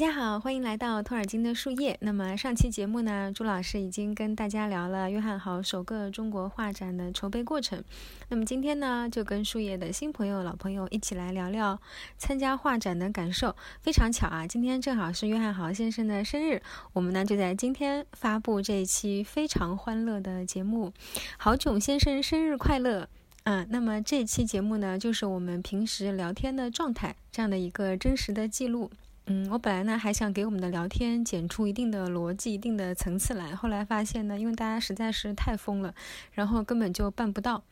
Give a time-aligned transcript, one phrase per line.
[0.00, 1.94] 大家好，欢迎来到托尔金的树叶。
[2.00, 7.84] 那么上期节目呢，朱老师已经跟大家聊了约翰豪首个中国画展的筹备过程。
[8.30, 11.78] 那么今天呢，就跟树叶的新朋友、老朋友一起来聊聊
[12.16, 13.54] 参加画展的感受。
[13.82, 16.62] 非常巧啊，今天正好是约翰豪先生的生日，
[16.94, 20.90] 我们呢就在今天发布这一期非常欢乐的节目。
[21.36, 23.06] 豪囧先生生日快乐！
[23.42, 28.90] 嗯，那么这期节目呢，就是我们平时聊天的状态，这样的一个真实的记录。
[29.26, 35.94] 嗯，我本来呢还想给我们的聊天剪出一定的逻辑、一定的层次来，后来发现呢，因为大家实在是太疯了，
[36.32, 37.62] 然后根本就办不到。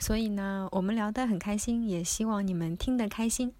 [0.00, 3.52] 所以呢，我们聊得很开心，也希望你们听得开心。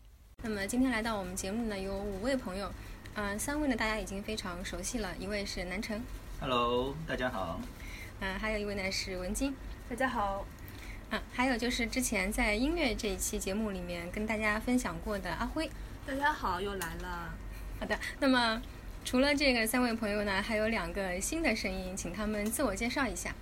[0.42, 2.72] 那么今天来到我们节目呢，有五位朋友，
[3.14, 6.02] 嗯，三位呢大家已经非常熟悉了，一位是南城
[6.40, 7.60] ，Hello，大家好，
[8.20, 9.54] 嗯，还有一位呢是文晶，
[9.88, 10.44] 大家好，
[11.10, 15.70] 嗯，还有就是之前在音乐这一期节目里面跟大家分享过的阿辉，
[16.06, 17.34] 大家好，又来了。
[17.80, 18.60] 好的，那么
[19.06, 23.34] 除了这个三位朋友呢，还有两个新的声音，请他们自我介绍一下。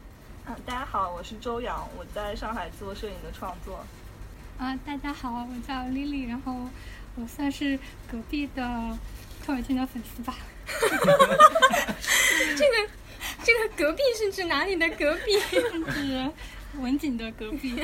[0.47, 3.85] 嗯，大家好，我是周洋，我在上海做摄影的创作。
[4.59, 6.69] 啊，大家好，我叫 Lily，然后
[7.17, 7.77] 我算是
[8.09, 8.97] 隔壁的
[9.45, 10.37] 托尔金的粉丝吧。
[12.57, 12.89] 这个
[13.43, 15.33] 这个隔壁是指哪里的隔壁？
[15.93, 16.31] 是
[16.79, 17.83] 文景的隔壁。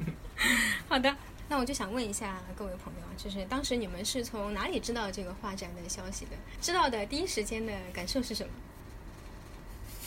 [0.88, 1.14] 好的。
[1.50, 6.30] 那我就想问一下各位朋友啊，就是当时你们是从哪里知道这个画展的消息的？
[6.60, 8.52] 知道的第一时间的感受是什么？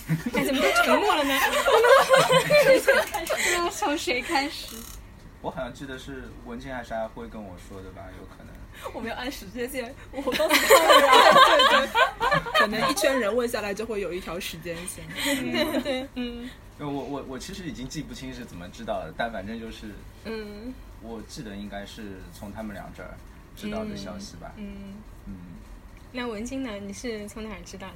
[0.34, 1.38] 哎，怎么都沉默了呢？
[2.66, 4.78] 不知道从谁开始？
[5.42, 8.04] 我好像记得是文静还是阿辉跟我说的吧？
[8.18, 8.54] 有可能。
[8.94, 11.90] 我们要按时间线，我告诉他对对，
[12.54, 15.04] 可能一圈人问下来就会有一条时间线。
[15.14, 16.50] 对对，嗯。
[16.80, 19.92] 我我我其实已经记不清是怎么知道的，但反正就是，
[20.24, 20.74] 嗯。
[21.04, 23.16] 我记得应该是从他们俩这儿
[23.56, 24.54] 知道的消息吧。
[24.56, 24.96] 嗯
[25.28, 25.36] 嗯。
[26.14, 26.72] 那文晶呢？
[26.80, 27.94] 你是从哪儿知道的？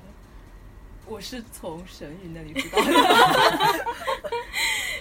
[1.06, 2.86] 我是从神宇那里知道的。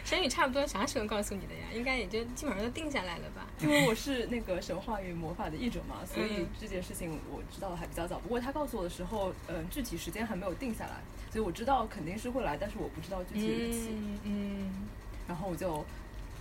[0.05, 1.67] 神宇差不多啥时候告诉你的呀？
[1.75, 3.45] 应该也就基本上都定下来了吧？
[3.59, 8.21] 因为我是那个神话与魔法的译者嘛，所以这件事情我知道的还比较早。
[8.21, 11.01] 不过他告诉我的时候，嗯，具体时间还没有定下来，
[11.33, 13.97] 所以我知道肯定是会来，但是我不知道具体日期。
[14.23, 14.87] 嗯。
[15.27, 15.85] 然后我就。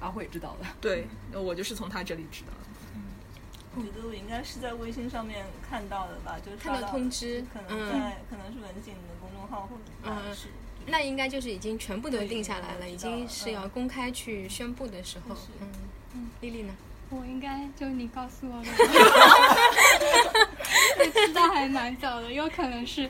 [0.06, 2.58] 阿慧知道的，对，我就是从他这里知道的。
[3.76, 10.50] 我觉得我应该是在微信上面看到的吧，就是看到通知，可能在可能是文景的公众号或者是。
[10.86, 15.36] 那应该就是已经全部都定下来了，已经是要公开去宣布的时候。
[15.60, 15.68] 嗯
[16.14, 16.76] 嗯，丽丽呢？
[17.10, 18.70] 我应该就你告诉我的。
[21.12, 23.10] 知道还蛮早的，有可能是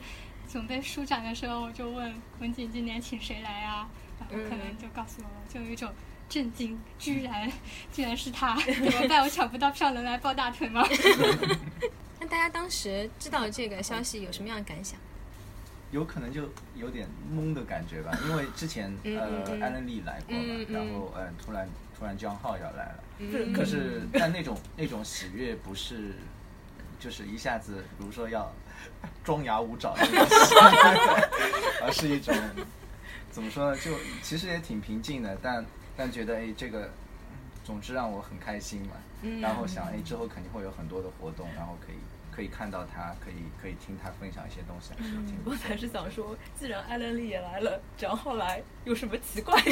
[0.49, 3.89] 准备书展的时候，我就问文景今年请谁来啊，
[4.19, 5.91] 然后可能就告诉我了，就有一种。
[6.27, 6.77] 震惊！
[6.97, 7.51] 居然，
[7.93, 8.55] 居然是他！
[8.65, 9.21] 怎么办？
[9.23, 10.83] 我抢不到票，能来抱大腿吗？
[12.19, 14.99] 那大家当时知道这个消息有什么样的感想？
[15.91, 16.41] 有可能就
[16.75, 23.03] 有点懵的感觉吧，因为之前呃艾伦丽来过嘛，然后嗯突然突然江浩要来了，
[23.53, 26.13] 可是但那种那种喜悦不是
[26.99, 28.51] 就是一下子，比如说要
[29.23, 30.47] 张牙舞爪的那种，
[31.85, 32.35] 而是一种
[33.31, 33.77] 怎么说呢？
[33.77, 33.91] 就
[34.21, 35.63] 其实也挺平静的，但。
[35.97, 36.89] 但觉得哎，这个，
[37.63, 38.95] 总之让我很开心嘛。
[39.41, 41.95] 然后想哎，之后肯定会有很多的活动，然后可以
[42.35, 44.91] 可以看到他，可以可以听他分享一些东西。
[45.45, 49.71] 我才是想说，既然艾伦丽也来了，张浩来有什么奇怪的？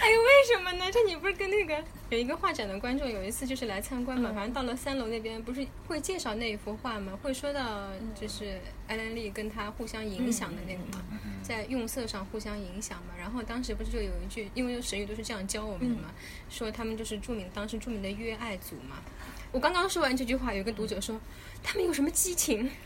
[0.00, 0.90] 哎，为什么呢？
[0.92, 4.30] 这你不是跟那个有一个画展的观众有一次就是来参观嘛？
[4.32, 7.18] 反正到了三楼那边，不是会介绍那一幅画吗？
[7.20, 11.04] 会说到就是艾伦丽跟他互相影响的那个嘛，
[11.42, 13.14] 在用色上互相影响嘛。
[13.18, 16.10] 然后当时不是就有一句，因为神语都是这样教我们的嘛，
[16.48, 19.02] 说他们就是著名当时著名的约爱组嘛。
[19.50, 21.18] 我刚刚说完这句话，有个读者说
[21.62, 22.70] 他们有什么激情？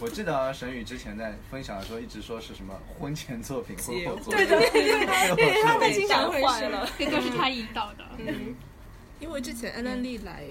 [0.00, 8.04] 我记得沈宇之前在分享的时候，一直说是什么婚前作品、婚后作品，对对对 对，他们经常会了，这都是他引导的。
[8.18, 8.54] 嗯，
[9.22, 10.44] 因为之前艾兰丽来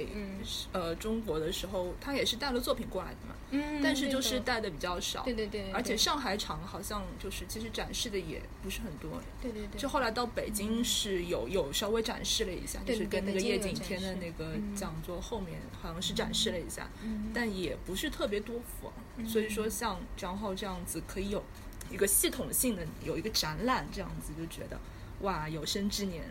[0.71, 3.35] 呃中国的时候，他也是带了作品过来的嘛。
[3.51, 9.77] 嗯，但是就是带的比较少，对对对，而且上海场好像就是其实展示的也不是很多，对对对。
[9.77, 16.89] 就后来到北京是有有稍微展示了一下，就是跟那个叶景天的那个讲座后面好像是展示了一下，
[17.33, 18.89] 但也不是特别多幅，
[19.27, 21.43] 所以说像张浩这样子可以有
[21.91, 24.79] 一个系统性的有一个展览这样子，就觉得
[25.23, 26.23] 哇有生之年。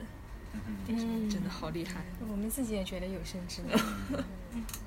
[0.88, 2.02] 嗯，真的好厉害！
[2.28, 3.78] 我们自己也觉得有生之年。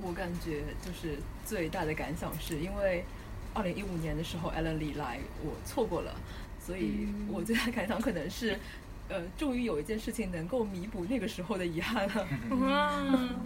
[0.02, 3.06] 我感觉就是最大的感想是因为
[3.54, 6.14] 二零一五年的时候，艾伦里来，我错过了，
[6.60, 8.60] 所以我最大感想可能是
[9.08, 12.28] 呃，终于有一件事情能够弥补那个时候的遗憾了。
[12.52, 12.92] 哇，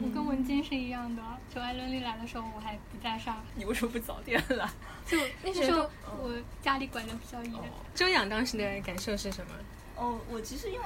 [0.01, 1.21] 我跟文晶是一样的，
[1.53, 4.67] 就艾伦丽来的时候我还不在上海，你为什么不早点来？
[5.05, 7.53] 就那时候我家里管的比较严。
[7.93, 9.51] 周洋当时的感受是什么？
[9.95, 10.85] 哦，我其实因为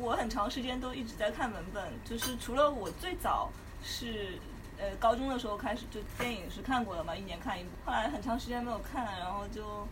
[0.00, 3.50] 我很长时间都一直在看文本，就是除了我最早
[3.82, 4.38] 是
[4.78, 9.86] 呃高中的时候开始就电影是看过了嘛，一年看一部，后来很长时间没有看，然后就。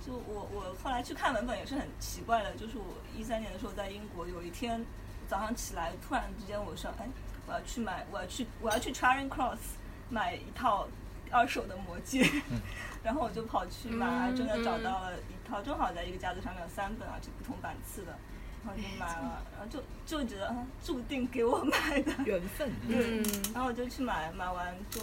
[0.00, 4.82] 就我我后来去看文本也是很奇怪的，就是我一三年的时候在英国，有一天
[5.28, 7.06] 早上起来，突然之间我说，哎，
[7.46, 9.58] 我要去买，我要去我要去 Charing Cross
[10.08, 10.88] 买一套
[11.30, 12.26] 二手的魔戒，
[13.04, 18.16] 然后我就跑去买，真的找到了一套，正好在一个架子上面有三本啊，就不同版次的，
[18.66, 20.54] 然后就买了，然后就就觉得
[20.84, 22.12] 注定给我买的。
[22.24, 23.24] 缘分，嗯，
[23.54, 25.00] 然后我就去买，买完就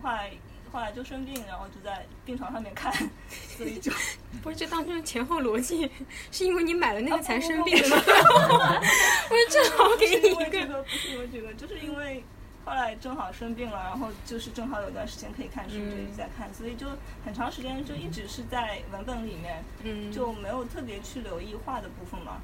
[0.00, 0.30] 后来。
[0.72, 2.94] 后来就生病，然后就在病床上面看，
[3.58, 3.90] 所以就
[4.40, 5.90] 不是这当中的前后逻辑，
[6.30, 7.96] 是因为你买了那个才生病的吗？
[7.98, 12.22] 我正好给你一个，不是因为这个，就是因为
[12.64, 16.86] 后来正好生病了，然后就是正好有段时间可以看书，就一直在看，所以就
[17.24, 20.12] 很长时间就一直是在文本里面，嗯。
[20.12, 22.40] 就没有特别去留意画的部分嘛，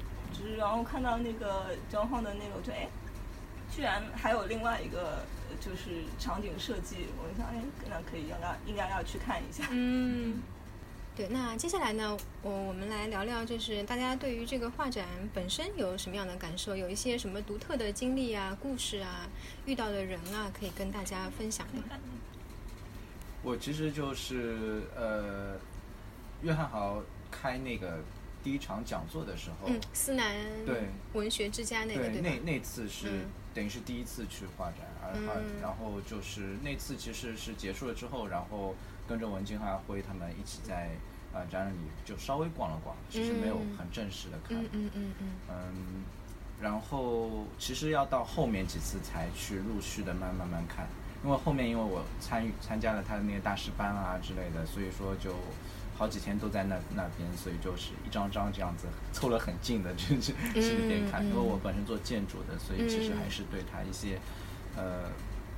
[0.55, 2.87] 然后看到那个张浩的那个，就哎，
[3.69, 5.25] 居然还有另外一个。
[5.61, 9.63] 就是场景设计，我想哎，那可以要要应该要去看一下。
[9.71, 10.39] 嗯，
[11.15, 11.27] 对。
[11.29, 16.75] 那接下来呢，我我们来聊聊，就是大家对于这个画展本身有什么样的感受？
[16.75, 19.27] 有一些什么独特的经历啊、故事啊、
[19.65, 21.81] 遇到的人啊，可以跟大家分享的。
[23.41, 25.55] 我其实就是呃，
[26.41, 27.01] 约翰豪
[27.31, 27.99] 开那个
[28.47, 30.33] 第一场讲座的时候，嗯，思南
[30.65, 34.87] 对文学之家那个对那那次是等于是第一次去画展。
[35.61, 38.73] 然后就是那次其实是结束了之后，然后
[39.05, 40.91] 跟着文静和阿辉他们一起在
[41.33, 44.57] 啊展览里就稍微逛了逛，其实没有很正式的看。
[44.57, 45.27] 嗯嗯嗯嗯。
[45.49, 46.03] 嗯，
[46.61, 50.87] 然后其实要到后面几次才去陆续的慢慢慢看，
[51.21, 55.35] 因为后面因为我参与参加了他的那个大师班啊之类的，所以说就
[55.97, 61.25] 好几天都在那那边，所以就是一张张这样子凑了很近的就是去那边看。
[61.25, 64.19] 因为我本身做建筑的，所以其实还是对他一些。
[64.79, 65.09] 呃，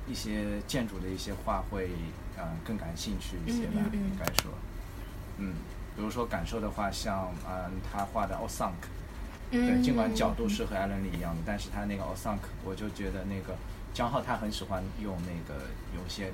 [0.08, 1.90] 一些建筑的一些画会，
[2.38, 4.50] 嗯，更感兴趣一些吧，应该说，
[5.36, 5.52] 嗯，
[5.94, 8.88] 比如说感受的话，像嗯，他画的奥桑克，
[9.50, 13.54] 对，尽管角度是和艾伦里一样的，但是他那个 o s a n k，我就觉得那个
[13.92, 16.32] 江浩他很喜欢用那个有些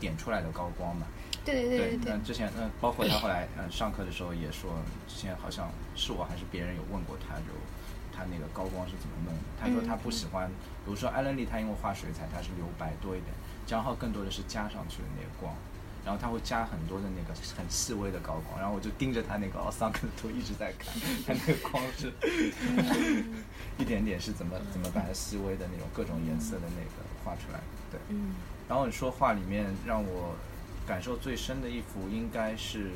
[0.00, 1.06] 点出来的高光嘛，
[1.44, 4.72] 对对对对，那之前嗯，包括他后来嗯上课的时候也说，
[5.06, 7.44] 之前好像是我还是别人有问过他，就。
[8.16, 9.40] 他那个高光是怎么弄的？
[9.60, 10.46] 他说他不喜欢，
[10.84, 13.34] 比如说艾伦丽，他因为画水彩，他是留白多一点。
[13.66, 15.52] 江浩更多的是加上去的那个光，
[16.04, 18.60] 然后他会加很多的那个很细微的高光。
[18.60, 20.94] 然后我就盯着他那个奥桑克的图一直在看，
[21.26, 22.12] 他那个光是
[23.78, 27.58] 一点点是怎么怎么把它细微的那种各种颜色的那个画出来。
[27.90, 27.98] 对，
[28.68, 30.36] 然后你说画里面让我
[30.86, 32.90] 感受最深的一幅，应该是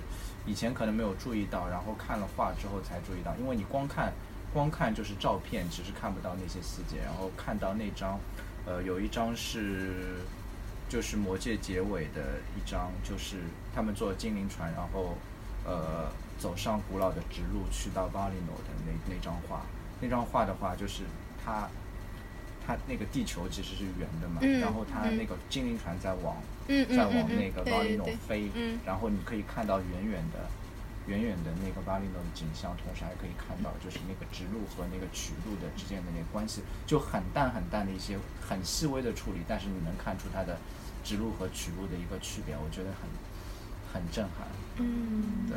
[0.46, 4.12] 以前可能没有注意到，然后看了画之后才注意到，因为你光看。
[4.50, 6.96] 光看就是照片，其实看不到那些细节。
[7.04, 8.18] 然后看到那张，
[8.64, 10.24] 呃，有一张是，
[10.88, 13.36] 就是魔戒结尾的一张，就是
[13.74, 15.18] 他们坐精灵船，然后，
[15.66, 19.60] 呃，走上古老的直路去到巴里诺的那那张画。
[20.00, 21.02] 那张画的话，就是
[21.44, 21.68] 它，
[22.66, 26.38] 它那个地球其实是圆的嘛，然后它那个精灵船在往，
[26.68, 28.50] 在往那个巴里诺飞，
[28.84, 30.38] 然后你可以看到远远的。
[31.08, 40.58] 远远的那个巴黎诺的景象，同时还可以看到，就是那个直路和那个曲路的之间的那个关系，就很淡很淡的一些很细微的处理，但是你能看出它的
[41.02, 43.08] 直路和曲路的一个区别，我觉得很
[43.90, 44.46] 很震撼。
[44.76, 45.56] 嗯，对。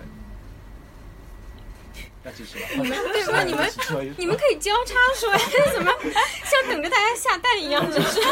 [2.24, 2.66] 要继续吗？
[2.84, 3.44] 你们对吧？
[3.44, 3.70] 你 们
[4.18, 5.32] 你们可以交叉说，
[5.74, 7.84] 怎么像等着大家下蛋一样？
[7.90, 8.20] 的是。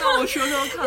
[0.00, 0.86] 那我说说看。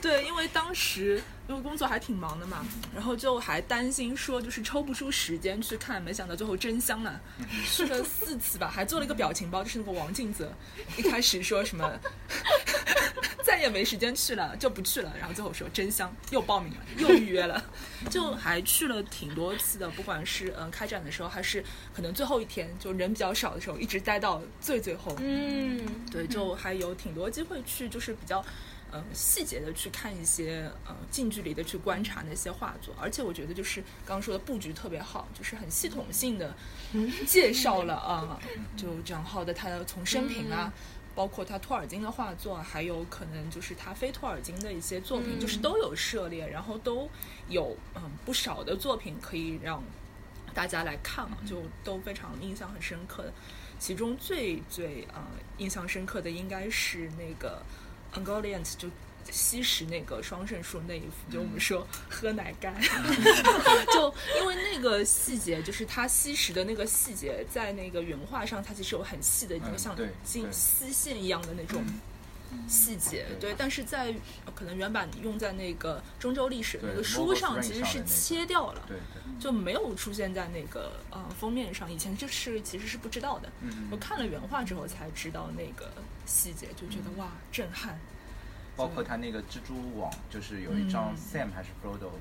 [0.00, 2.64] 对，因为当时因为工作还挺忙的嘛，
[2.94, 7.20] 然后就还担心说就是抽不出时间去看，没想到最后真香了，
[7.66, 10.52] 去了四次吧，还做了一个表情包，就是那个王静泽
[10.98, 11.98] 一开始说什么
[13.42, 17.64] 再也没时间去了就不去了，然后最后说真香，又报名了，又预约了，
[18.10, 21.64] 就还去了挺多次的，不管是嗯开展的时候，还是
[21.94, 25.80] 可能最后一天就人比较少的时候，一直待到最最后，嗯，
[26.12, 28.44] 对，就还有挺多机会去，就是比较。
[28.92, 36.54] 嗯，细节的去看一些，呃，近距离的去观察那些画作，而且我觉得就是刚刚说的布局特别好，就是很系统性的
[37.26, 38.40] 介绍了啊，
[38.76, 40.72] 就张浩的他的从生平啊，
[41.14, 47.08] 包括他托尔金的画作，还有可能就是他非托尔金的一些作品，就是都有涉猎，然后都
[47.48, 49.82] 有嗯不少的作品可以让
[50.54, 53.32] 大家来看啊，就都非常印象很深刻的。
[53.78, 55.24] 其中最最呃
[55.58, 57.62] 印象深刻的应该是那个
[58.14, 58.88] Angoliant 就
[59.30, 62.74] 吸食那个双圣树那一幅，就我们说 喝奶干，
[63.92, 71.82] 就因为那个细节，就是他吸食的那个细节，在那个原画上，它其实有很细的一个像金丝线一样的那种。
[72.66, 74.10] 细节对，但是在
[74.54, 78.80] 可能原版用在那个中州历史那个书上，其实是切掉了，
[79.38, 81.92] 就没有出现在那个呃封面上。
[81.92, 83.52] 以前就是其实是不知道的，
[83.90, 85.92] 我看了原画之后才知道那个
[86.28, 87.98] 细节，就觉得哇震撼。
[88.76, 92.12] 包括他那个蜘蛛网，就是有一张 Sam 还是 Frodo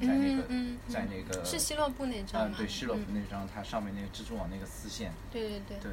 [0.00, 0.42] 在那个
[0.88, 5.78] 在那个是希洛布那张嗯，对希洛布那张，它上面那个蜘蛛网那个丝线，对对对。
[5.80, 5.92] 对。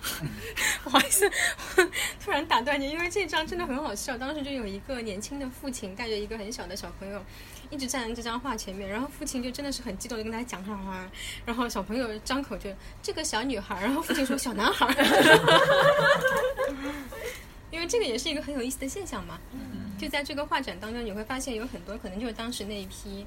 [0.82, 1.30] 不好意思，
[2.24, 4.16] 突然打断你，因为这张真的很好笑。
[4.16, 7.22] 当时就有一个年轻的父亲带着一个很小的小朋友，
[7.70, 11.06] 一直站在这张画前面，然后父亲就真的是很激动的跟他讲话，
[11.44, 12.70] 然后小朋友张口就
[13.02, 14.86] 这个小女孩，然后父亲说小男孩，
[17.70, 19.38] 因为这个也是一个很有意思的现象嘛。
[19.98, 23.26] 就在这个画展当中，你会发现有很多可能就是当时那一批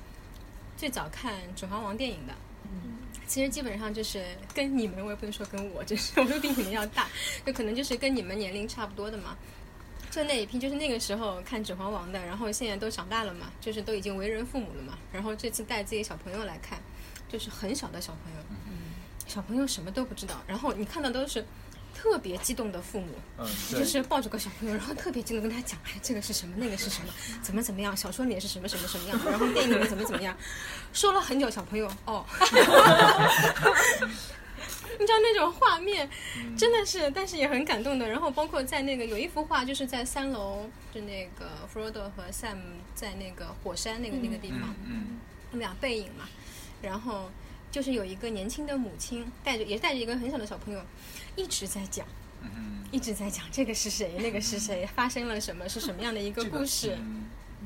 [0.75, 2.33] 最早看《指环王》电影的。
[3.27, 7.07] 其实基本上就是跟你们，我也不能说跟我，就是我都比你们要大，
[7.45, 9.37] 就可能就是跟你们年龄差不多的嘛。
[10.11, 14.97] 就那一批，就是那个时候看《指环王》的，然后现在都长大了嘛，就是都已经为人父母了嘛。
[15.11, 16.79] 然后这次带自己小朋友来看，
[17.27, 18.39] 就是很小的小朋友，
[19.25, 21.43] 小朋友什么都不知道，然后你看的都是。
[22.03, 23.07] 特别激动的父母，
[23.37, 27.07] 嗯，就是抱着个小朋友，然后特别激动跟他讲，哎，这个是什么，那个是什么，
[27.41, 30.35] 怎么怎么样，小说里面是什么什么什么样，然后电影里面怎么怎么样，
[30.91, 32.25] 说了很久，小朋友哦，
[34.99, 36.09] 你知道那种画面
[36.57, 38.05] 真的是，但是也很感动的。
[38.05, 42.57] 然后包括在那个有一幅画，就是在三楼，就那个 Frodo 和 Sam
[42.93, 45.19] 在那个火山那个那个地方，嗯，
[45.49, 46.27] 他们俩背影嘛，
[46.81, 47.31] 然后
[47.73, 50.79] 就是有一个年轻的母亲带着，也是带着一个很小的小朋友。
[51.35, 52.05] 一直在讲，
[52.91, 56.95] 一直在讲这个是谁，那个是谁，发生了什么，是什么样的一个故事？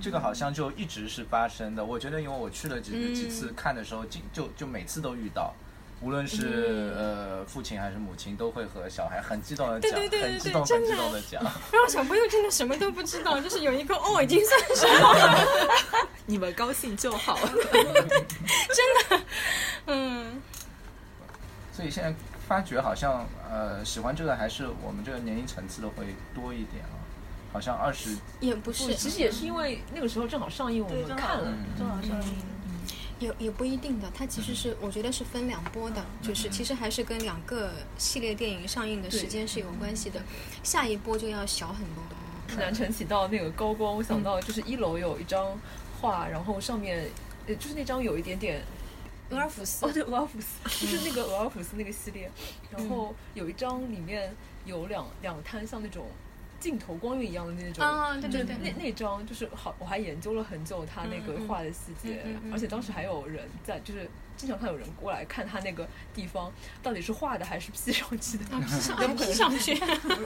[0.01, 1.83] 这个好像就一直是发生的。
[1.83, 5.53] 我觉得，因为我去了几几次看的时候，就就就每次都遇到，
[5.99, 10.09] 无论是呃父亲还是母亲，都会和小孩很激动的讲，很
[10.39, 11.43] 激动很激动的讲。
[11.73, 14.87] 然后小朋友真的什么都不知道，就是有一个哦，已经算是
[16.25, 19.25] 你们高兴就好， 真的，
[19.87, 20.41] 嗯。
[21.73, 22.13] 所以现在。
[22.47, 26.95] 发觉好像呃喜欢这个还是我们这个年龄层次的会多一点啊，
[27.51, 32.35] 好像二十也不是，其实也是因为那个时候正好上映，我们看了，正好上映，
[33.19, 40.21] 也也不一定的，它其实是我觉得是分两波的，就是其实还是跟两个系列电影上映的时间是有关系的，
[40.63, 42.63] 下一波就要小很多的。
[42.63, 45.45] 南城起到那个高光，我想到就是一楼有一张
[45.99, 47.09] 画，然后上面
[47.45, 48.61] 呃就是那张有一点点。
[49.29, 49.85] 俄尔甫斯。
[49.85, 52.29] 哦，对，俄尔甫斯就 是那个俄尔甫斯那个系列，
[52.71, 56.05] 然后有一张里面有两两滩像那种
[56.59, 64.09] 镜头光晕一样的那种啊，对对对，那那张就是好，我还研究了很久他那个画的细节，而且当时还有人在就是。
[64.37, 66.51] 经常看有人过来看他那个地方
[66.81, 69.73] 到底是画的还是 P 上去的，P 上 P 上去。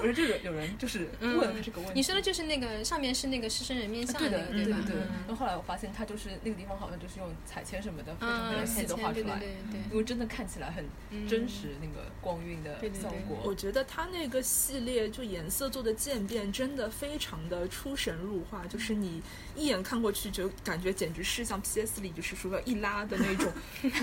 [0.04, 1.94] 有就有有人就是问这个问题。
[1.96, 4.96] 你说的就是那个上面是那个狮身人面像的，对对对对。
[5.28, 10.86] 然后后来我发现他就是那个地方好像就是用彩铅什么的非常非常细的画出来，对因为真的看起来很
[11.28, 13.40] 真实那个光晕的效果。
[13.44, 19.22] 我觉得他那个系列就颜色做的渐变真的非常的出神入化，就是你
[19.56, 23.52] 一眼看过去就感觉简直是像 PS 里就是说要一拉的那种。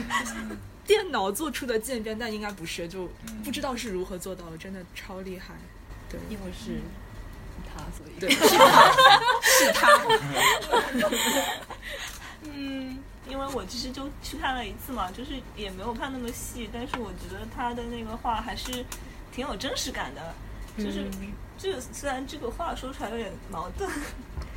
[0.86, 3.08] 电脑做出的渐变，但应该不是，就
[3.44, 5.54] 不知道是如何做到的，真的超厉害。
[6.08, 6.80] 对，因为是
[7.68, 9.86] 他，所以对， 是他。
[12.50, 18.84] 嗯，因为我其实就去看了一次嘛，就是也没有看那么细，但是我觉得他的那个画还是
[19.30, 20.34] 挺有真实感的。
[20.78, 21.06] 就是
[21.58, 23.90] 这虽然这个话说出来有点矛盾，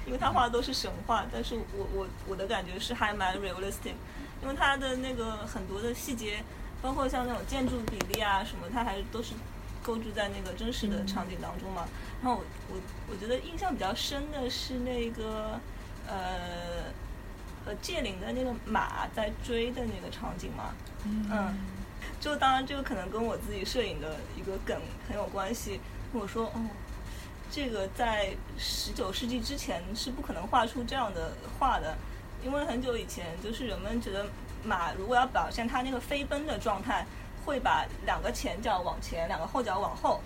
[0.05, 3.95] 因为他画的都是神话，但是我我我的感觉是还蛮 realistic。
[4.41, 6.43] 因为它的那个很多的细节，
[6.81, 9.33] 包括像那种建筑比例啊什么，它还都是
[9.83, 11.87] 构筑在那个真实的场景当中嘛。
[12.21, 12.81] 然后我我
[13.11, 15.59] 我觉得印象比较深的是那个
[16.07, 16.91] 呃
[17.65, 20.73] 呃戒灵的那个马在追的那个场景嘛。
[21.05, 21.55] 嗯。
[22.19, 25.79] 就当然这个可能跟我自己摄影的一个梗很有关系。
[26.13, 26.65] 我说哦，
[27.51, 31.95] 这个在十九世纪之前是不可能画出这样的画的。
[32.43, 34.25] 因为很久以前，就是人们觉得
[34.63, 37.05] 马如果要表现它那个飞奔的状态，
[37.45, 40.21] 会把两个前脚往前，两个后脚往后，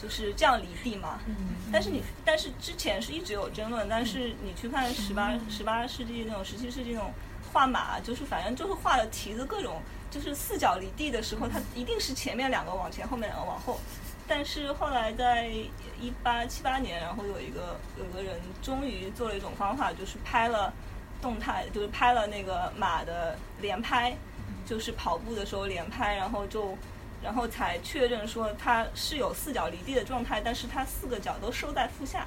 [0.00, 1.18] 就是这样离地嘛。
[1.72, 3.88] 但是你，但是之前是一直有争论。
[3.88, 7.12] 但是你去看十八十八世纪那种、十七世纪那种
[7.52, 9.80] 画马，就是反正就是画的蹄子各种，
[10.10, 13.78] 就是四脚离地的时候，它一定是前面两个往前，后面两个往后。
[14.28, 15.46] 但是后来在
[16.00, 20.72] 一八七八年，然后有一个有个人终于做了一种方法，就是拍了
[21.20, 24.16] 动态，就是拍了那个马的连拍，
[24.64, 26.76] 就是跑步的时候连拍，然后就
[27.22, 32.26] 然后才确认说它是有四脚离地的状态，但是它四个脚都收在腹下。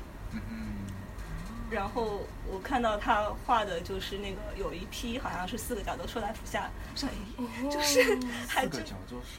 [1.69, 6.67] 然后我看到他画的就是那个有一批好像是四个角都收在腹下，
[7.69, 8.17] 就是
[8.47, 8.79] 还就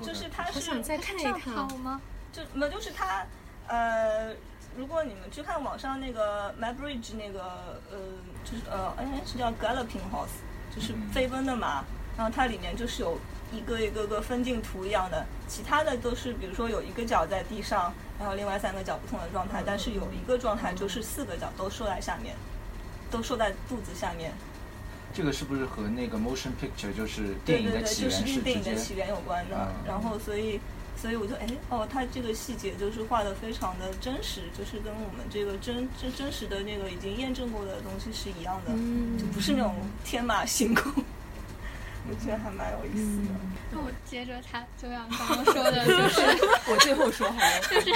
[0.01, 2.01] 就是他是想再看一看吗？
[2.33, 3.27] 就没有就是他
[3.67, 4.33] 呃，
[4.77, 7.99] 如果你们去看网上那个 My Bridge 那个呃，
[8.45, 10.41] 就是呃哎是叫 Galloping Horse，
[10.75, 11.85] 就是飞奔的马，
[12.17, 13.19] 然后它里面就是有
[13.53, 17.93] 一个一个个分镜图一样的，其他的都是比如说有一个脚在地上。
[18.21, 22.37] 然后另外三个脚不同的状态，但是有一个状态就是四个脚都收在下面，
[23.11, 24.31] 都收在肚子下面。
[25.15, 29.57] 这个是不是和那个 motion picture 就是电影的起源是电影的起源有关的？
[29.87, 30.61] 然后所以
[31.01, 38.73] 所以我就哎哦，他这个细节就是画的非常的真实，就是跟我们这个真真真实的那个已经验证过的东西是一样的，
[39.19, 40.93] 就不是那种天马行空。
[42.09, 43.35] 我觉得还蛮有意思的。
[43.71, 46.21] 那我接着他就像刚刚说的， 就是
[46.67, 47.93] 我最后说好了， 就是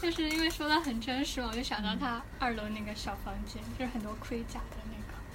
[0.00, 4.83] 就是因为说的很真实嘛，我就想到他二楼那个小房间，就是很多盔甲的那个。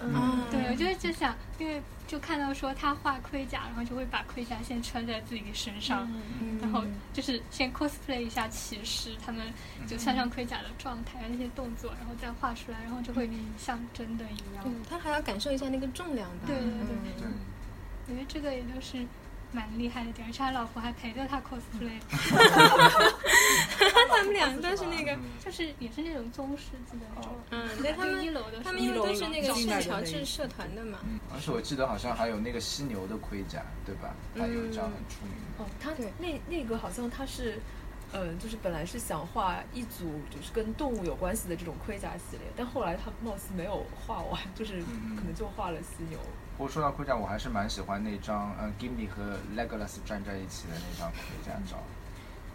[0.01, 0.43] 嗯。
[0.51, 6.09] 对，我就就想，因为就看到说他画盔甲，然后就会把盔甲先穿在自己身上，
[6.61, 9.45] 然后就是先 cosplay 一下骑士，他们
[9.85, 14.63] 就穿上盔甲的状态那些动作，然后再画出来，然后就会像真的一样。
[14.65, 16.47] 嗯，他还要感受一下那个重量吧。
[16.47, 16.65] 对对
[17.17, 17.27] 对。
[18.07, 19.05] 我觉得这个也就是
[19.51, 21.99] 蛮厉害的点，而且他老婆还陪着他 cosplay。
[24.09, 27.35] 他们俩都是那个，就是也是那种中世纪的那种。
[27.51, 30.99] 嗯，对他们一楼的，他们因为都是那个圣乔治社团的嘛。
[31.03, 34.13] 嗯，而且我记得好像还有那个犀牛的盔甲，对吧？
[34.35, 35.63] 他有一张很出名的。
[35.63, 37.59] 哦，他那那个好像他是，
[38.13, 44.79] 嗯，就是本来是想画一组就是跟动物有关系的这种盔甲系列，但后来他貌似没有画完，就是
[45.15, 46.19] 可能就画了犀牛。
[46.59, 51.81] 不过说到盔甲，我还是蛮喜欢那张，呃，Gimli 和 Legolas 站在一起的那张盔甲照。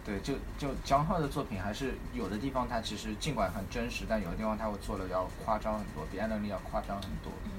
[0.05, 7.33] 对，就就江浩的作品，还是有的地方他其实尽管很真实，但有的地方他会做的要夸张很多，比艾伦利要夸张很多。
[7.45, 7.49] 嗯。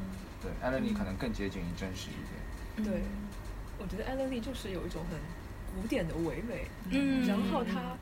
[0.40, 2.92] 对，艾伦利可能更接近于真实一点。
[2.92, 3.02] 对，
[3.80, 5.18] 我觉得艾伦利就是有一种很
[5.74, 6.68] 古典的唯美。
[6.90, 7.26] 嗯。
[7.26, 7.98] 然后他，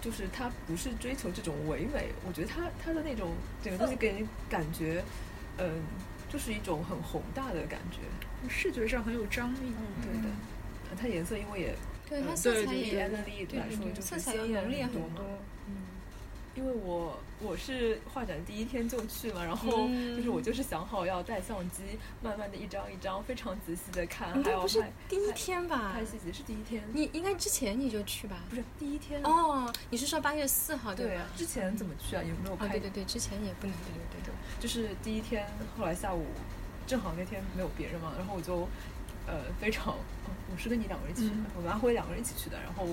[0.00, 3.30] 就是他不是追求这种唯美，我觉得他他的那种
[3.62, 5.04] 整个东西给人感觉，
[5.58, 5.80] 嗯。
[6.30, 7.98] 就是一种很宏大的感觉，
[8.48, 9.58] 视觉上很有张力。
[9.64, 10.28] 嗯，对的。
[11.00, 11.74] 它颜色因为也，
[12.08, 15.24] 对它色彩也，N 力来说就色彩浓烈很多。
[16.54, 16.60] 嗯。
[16.60, 21.82] 因为我我是画展第一天就去嘛，然后就是我就是想好要带相机，
[22.22, 24.30] 慢慢的一张一张非常仔细的看。
[24.42, 25.92] 还不是第一天吧？
[25.94, 26.82] 拍细节是第一天。
[26.92, 28.36] 你应该之前你就去吧？
[28.50, 29.22] 不是第一天。
[29.22, 31.22] 哦，你是说八月四号对吧？
[31.36, 32.22] 之前怎么去啊？
[32.22, 32.68] 也没有拍？
[32.68, 33.74] 对对对，之前也不能。
[33.76, 34.34] 对对对。
[34.58, 35.46] 就是第一天，
[35.78, 36.26] 后来下午
[36.86, 38.68] 正好那天没有别人嘛，然后我就
[39.26, 39.96] 呃非常，
[40.52, 42.84] 我是跟你两个人一起去的，我跟阿辉两个人一起去的，然后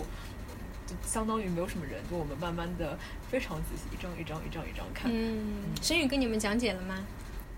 [0.88, 2.98] 就相当于没有什么人，就我们慢慢的
[3.30, 5.12] 非常仔细一张一张一张一张看。
[5.14, 6.96] 嗯，沈宇跟你们讲解了吗？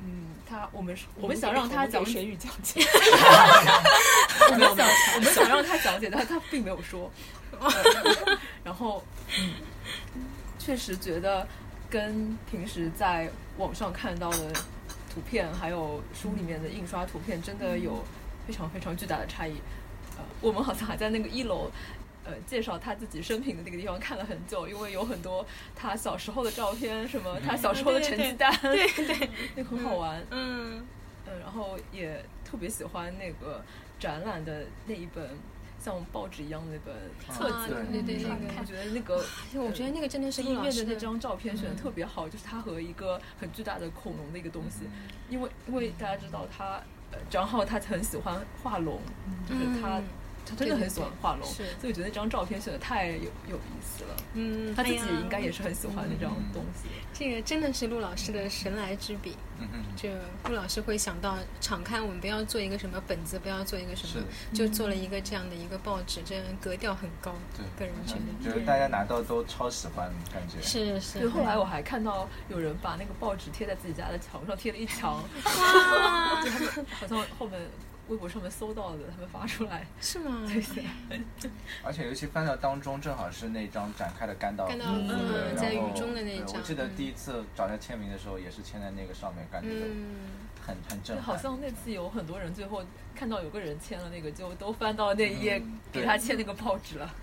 [0.03, 2.81] 嗯，他我们我们想让他讲沈宇讲解，
[4.51, 7.11] 我们想 我们想让他讲解，但他并没有说。
[8.63, 9.03] 然后
[9.37, 9.53] 嗯，
[10.57, 11.47] 确实觉得。
[11.91, 14.53] 跟平时在网上看到的
[15.11, 18.05] 图片，还有书里面的印刷图片，真的有
[18.45, 19.53] 非常非常巨大的差异。
[20.15, 21.71] 呃，我们好像还在那个一楼，
[22.29, 30.23] 呃，介绍他自己生平的那个地方看了很久，因为有很多他小时候的照片，什么他小时候的成绩单，对对， 那很好玩。
[30.29, 30.85] 嗯
[31.25, 33.63] 嗯，然后也特别喜欢那个
[33.99, 35.29] 展览的那一本。
[35.81, 36.93] 像报纸一样的那本
[37.33, 39.23] 册子，对对对，我觉得那个，
[39.65, 44.79] 我觉得那个真的是一面的那张照片选的特别好，就是他和一个很巨大的恐龙的一个东西，
[45.29, 46.81] 因为因为大家知道他，
[47.29, 48.99] 张浩他很喜欢画龙，
[49.47, 50.01] 就是他。
[50.49, 54.15] 他真的很喜欢画龙，所以我觉得那张照片选的太有有意思了。
[54.33, 56.89] 嗯，他自己应该也是很喜欢那张东西。
[57.13, 59.35] 这个真的是陆老师的神来之笔。
[59.61, 60.09] 嗯嗯，就
[60.49, 67.35] 陆老师会想到敞开，我们不要做一个什么本子，不要做一个什么，就做了一个这样的一个报纸，这样格调很高。
[67.57, 71.27] 对，个人觉得，就是大家拿到都超喜欢，感觉是是。
[71.27, 75.21] 后来我还看到有人把那个报纸贴在自己家的墙上，贴了一墙。
[75.43, 76.41] 哇！
[76.91, 77.59] 好像后面。
[78.09, 79.85] 微博上面搜到的，他们发出来。
[80.01, 80.43] 是吗？
[80.51, 81.51] 对对。
[81.83, 86.55] 而且尤其翻到当中，正好是那张展开的干道，干道嗯，在雨中的那张。
[86.55, 89.69] 我记得第一次找他签名的时候，也是签在那个上面，感觉
[90.65, 91.25] 很很震撼。
[91.25, 92.83] 好像那次有很多人最后
[93.15, 97.13] 看到有个人签了那个，就都翻到那一页给他签那个报纸了。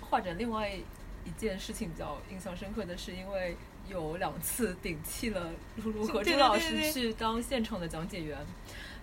[0.00, 3.56] 画展另外一件事情比较印象深刻的是，因为
[3.88, 8.38] 有两次顶替了露露和朱老师去当现场的讲解员，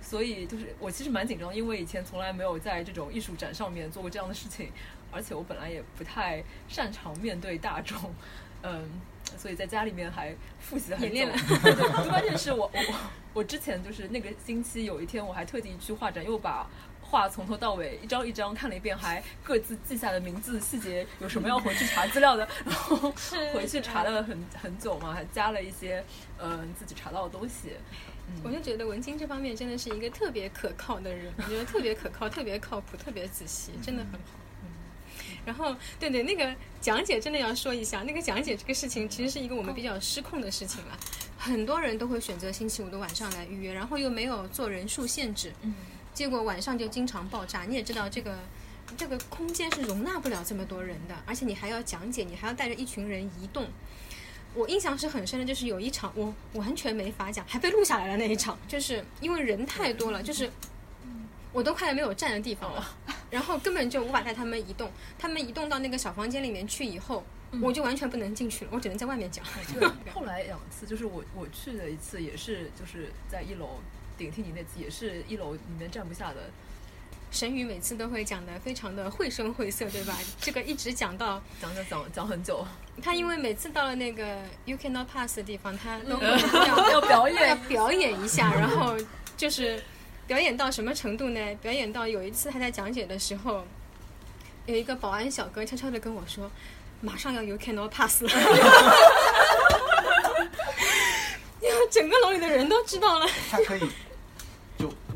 [0.08, 4.72] 所以就是我其实蛮紧张，因为以前从来没有在这种艺术展上面做过这样的事情，
[5.12, 8.14] 而且我本来也不太擅长面对大众，
[8.62, 8.88] 嗯，
[9.36, 11.26] 所以在家里面还复习了很 久。
[12.10, 12.82] 关键是我我
[13.34, 16.68] 我之前就是那个星期有一天我还特地去画展，又把。
[17.08, 23.14] 画从头到尾一张一张看了一遍，还各自记下了名字细节，有什么要回去查资料的， 然后
[23.54, 26.04] 回去查了很很久嘛，还加了一些
[26.40, 27.74] 嗯自己查到的东西。
[28.44, 34.40] 我就觉得文晶这方面真的是一个特别可靠的人， 我觉得特别可靠，特别靠谱，特别仔细，真的很好。
[35.46, 40.98] 然后对对，那个讲解真的要说一下，那个讲解这个事情其实是一个我们比较失控的事情了，
[41.38, 45.54] 很多人都会选择星期五的晚上来预约，然后又没有做人数限制。
[45.62, 45.74] 嗯。
[46.14, 48.40] 结果晚上就经常爆炸，你也知道这个，
[48.96, 53.68] 这个空间是容纳不了这么多人的，而且你还要讲解，你还要带着一群人移动。
[54.56, 60.50] 我印象是很深的，就是有一场我完全没法讲，还被录下来了那一场，就是因为人太多了，就是
[61.52, 62.98] 我都快没有站的地方了，
[63.30, 64.90] 然后根本就无法带他们移动。
[65.20, 67.24] 他们移动到那个小房间里面去以后，
[67.62, 69.46] 我就完全不能进去了，我只能在外面讲。
[70.14, 73.80] 后来两次，就是我我去的一次也是就是在一楼。
[74.18, 76.50] 顶替你那次也是一楼里面站不下的，
[77.36, 80.18] 神宇每次都会讲的非常的绘声绘色，对吧？
[80.40, 82.66] 这个一直讲到讲讲讲讲很久。
[83.04, 88.96] 他因为每次到了那个 You cannot pass 的地方，他都要要表演 要表演一下，然后
[89.36, 89.84] 就是
[90.26, 91.40] 表演到什么程度呢？
[91.62, 93.66] 表演到有一次他在讲解的时候，
[94.66, 96.50] 有一个保安小哥悄悄的跟我说
[97.02, 98.30] ：“马上要 You cannot pass 了。”
[101.92, 103.28] 整个楼里的人都知道了。
[103.52, 103.90] 他可以。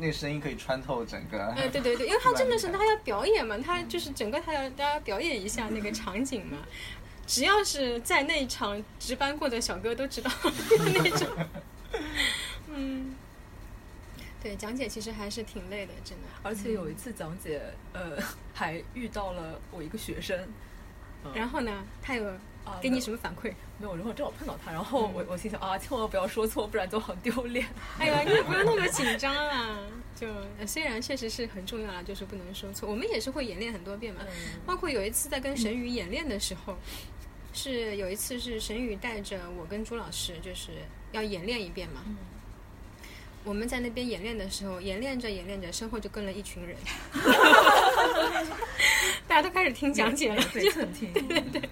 [0.00, 1.38] 就那声音可以穿透整个。
[1.48, 6.58] 哎，对对对，因为他真的是 他要表演嘛，他就是整个他要大家表演一下那个场景嘛。
[7.26, 10.30] 只要是在那一场值班过的小哥都知道
[10.94, 11.28] 那种。
[12.68, 13.14] 嗯，
[14.42, 16.24] 对，讲解其实还是挺累的，真的。
[16.42, 18.16] 而且有一次讲解，呃，
[18.52, 20.36] 还遇到了我一个学生。
[21.34, 22.32] 然后呢，他有。
[22.80, 23.52] 给你什么反馈？
[23.78, 27.66] 没有，然后正好碰到他，然后我我心想啊，千万不要说错，不然就很丢脸。
[27.98, 29.76] 哎呀，你也不用那么紧张啊。
[30.14, 30.28] 就
[30.66, 32.88] 虽然确实是很重要了，就是不能说错。
[32.88, 34.20] 我们也是会演练很多遍嘛。
[34.64, 36.76] 包括有一次在跟沈宇演练的时候，
[37.52, 40.70] 是有一次是沈宇带着我跟朱老师，就是
[41.10, 42.04] 要演练一遍嘛。
[43.44, 46.76] 我们在那边演练的时候，演练着演练着，身后就跟了一群人，
[49.26, 51.12] 大家都开始听讲解了，就很听。
[51.12, 51.62] 对对对。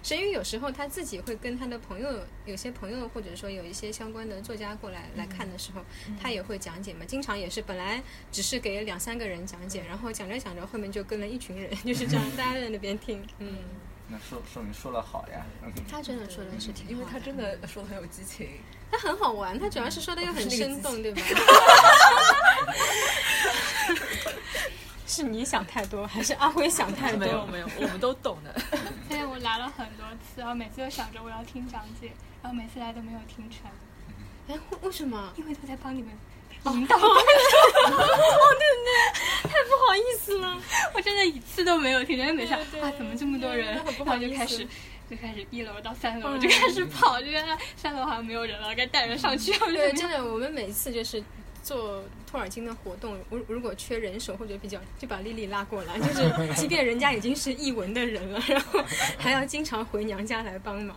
[0.00, 2.08] 沈宇有时候他自己会跟他的朋友，
[2.46, 5.84] 有些朋友或者说有一些相关的作家过来来看的时候，
[6.22, 7.04] 他也会讲解嘛。
[7.04, 13.22] 经常也是本来只是给两三个人讲解，然后讲着讲着后面就跟了一群人，就是这样，大家在那边听。
[13.38, 13.58] 嗯，
[14.08, 15.44] 那说说明说的好呀。
[15.90, 18.48] 他真的说的是挺，因为他真的说的很有激情，
[18.90, 21.20] 他很好玩，他主要是说的又很生动，对吧？
[25.06, 27.18] 是你想太多，还是阿辉想太多？
[27.18, 28.54] 没有没有，我们都懂的。
[29.08, 33.70] 现在我来了很多次，然后每次都想着我要听讲解，然后每次来都没有听成。
[34.48, 35.32] 哎，为什么？
[35.36, 36.10] 因为都在帮你们
[36.66, 36.96] 引导。
[36.96, 37.00] 哦，
[38.58, 40.56] 对对，太不好意思了，
[40.94, 42.34] 我真的一次都没有听成。
[42.34, 43.74] 每次啊，怎么这么多人？
[43.74, 44.66] 然后就开始
[45.10, 49.52] 就开始一楼到三楼就开始跑，就觉得三楼好像没有人了，该带人上去。
[49.58, 51.22] 对，真的，我们每次就是。
[51.60, 55.98] 做托尔金的活动，如如果缺人手或者比较，就把丽丽拉过来。
[56.00, 58.82] 就是即便人家已经是译文的人了，然后
[59.18, 60.96] 还要经常回娘家来帮忙。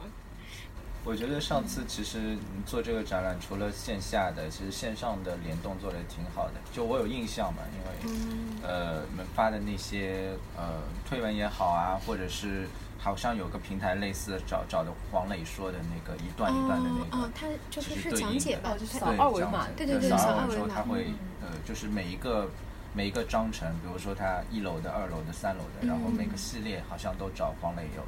[1.04, 6.54] 我觉得上次其实你做这个展览，除了线下的，其实线上的联动做的挺好的。
[6.72, 8.18] 就我有印象嘛，因为
[8.64, 12.68] 呃，你们发的那些呃推文也好啊，或者是。
[13.04, 21.08] 好像有个平台类似找找的黄磊说的那个一段一段的那个，哦，他就是是讲解吧，就是扫二维码，对对对，扫二维码，他会
[21.42, 22.48] 呃，就是每一个
[22.94, 28.04] 每一个章程，比如说他一楼的、二楼的、三楼的，然后每个系列好像都找黄磊有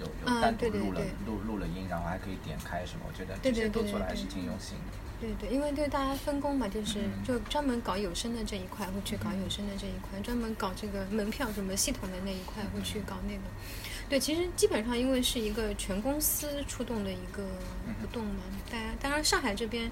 [0.00, 4.98] 有有单独录了录录了音，然后还可以点开什么，我觉得这些都做的还是挺用心的。
[5.20, 13.40] 对对，因为对大家分工嘛，就是就专门搞有声的这一块会去搞有声的这一块，专门搞这个门票什么系统的那一块会去搞那个。
[14.08, 17.42] 对，其实基本上因为是一个全公司出动的一个
[18.00, 19.90] 活动嘛，大家当然上海这边，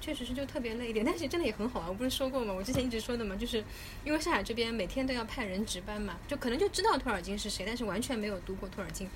[0.00, 1.88] 确实是就特别累一点，但是真的也很好玩。
[1.88, 2.52] 我不是说过吗？
[2.52, 3.62] 我之前一直说的嘛，就是
[4.04, 9.08] 因为上海这边每天都要派人值班嘛，就可能就知道托尔金是谁，但是完全没有读过托尔金。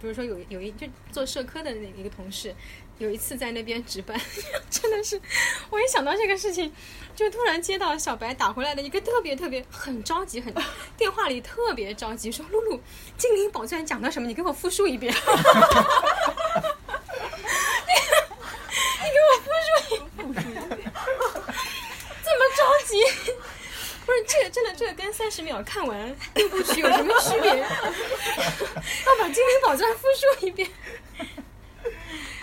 [0.00, 2.52] 比如说有有一就做社科的那一个同事，
[2.98, 4.20] 有一次在那边值班，
[4.68, 5.20] 真的是，
[5.70, 6.72] 我一想到这个事情，
[7.14, 10.52] 就突然接到小白打回来的一个特别特别很着急，很
[10.96, 12.80] 电话里特别着急，说露露，
[13.16, 14.26] 精灵宝钻讲到什么？
[14.26, 15.14] 你给我复述一遍。
[19.04, 20.32] 你给我复述一
[20.74, 20.92] 遍，
[22.24, 22.28] 这
[24.04, 27.50] 不是这个真的，这个跟三十秒看完六部曲有什么区别？
[27.56, 27.66] 要
[29.20, 30.06] 把《精灵宝钻》复
[30.40, 30.68] 述一遍，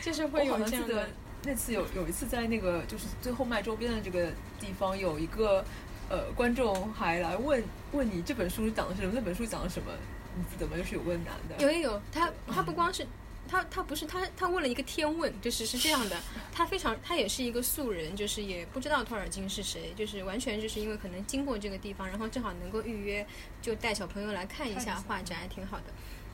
[0.01, 1.09] 就是会有这样的。
[1.43, 4.27] 那次有有一次在那个就是最后卖周边的这个
[4.59, 5.63] 地方，有一个
[6.09, 9.91] 呃观众还来问问你这本书讲的是什么，那本书讲的什么？
[10.35, 10.77] 你记得吗？
[10.77, 11.63] 就是有问难的。
[11.63, 13.05] 有有有，他他不光是。
[13.49, 16.15] 他他不是他他问了一个天问，就是是这样的，
[16.51, 23.25] 他非常他也是一个素人，就是也不知道托尔金是谁，就是完全就是因为可能经过这个地方，然后正好能够预约，
[23.61, 25.85] 就带小朋友来看一下画展，还挺好的。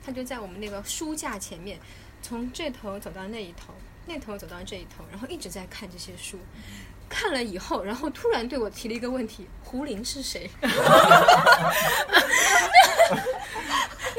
[0.04, 1.80] 他就在我们那个书架前面，
[2.20, 3.72] 从这头走到那一头，
[4.06, 6.38] 那头走到这一头，然后一直在看这些书，
[7.08, 10.50] 看了以后，然后突然对我提了一个问题：胡林是谁？
[10.60, 10.68] 你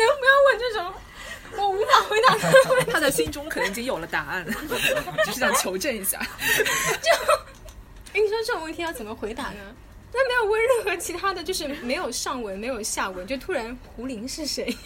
[0.04, 0.94] 们不要问这种？
[1.58, 2.52] 我无法回答他，
[2.91, 4.46] 他的心中可能已经有了答案，
[5.26, 6.20] 只是想求证一下。
[7.02, 9.76] 就，你说这种问题要怎么回答呢？
[10.12, 14.76] 他没有问任何其他的，就是没有上文，没有下文，就突然胡林是谁？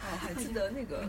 [0.00, 1.08] 哦，还记得那个，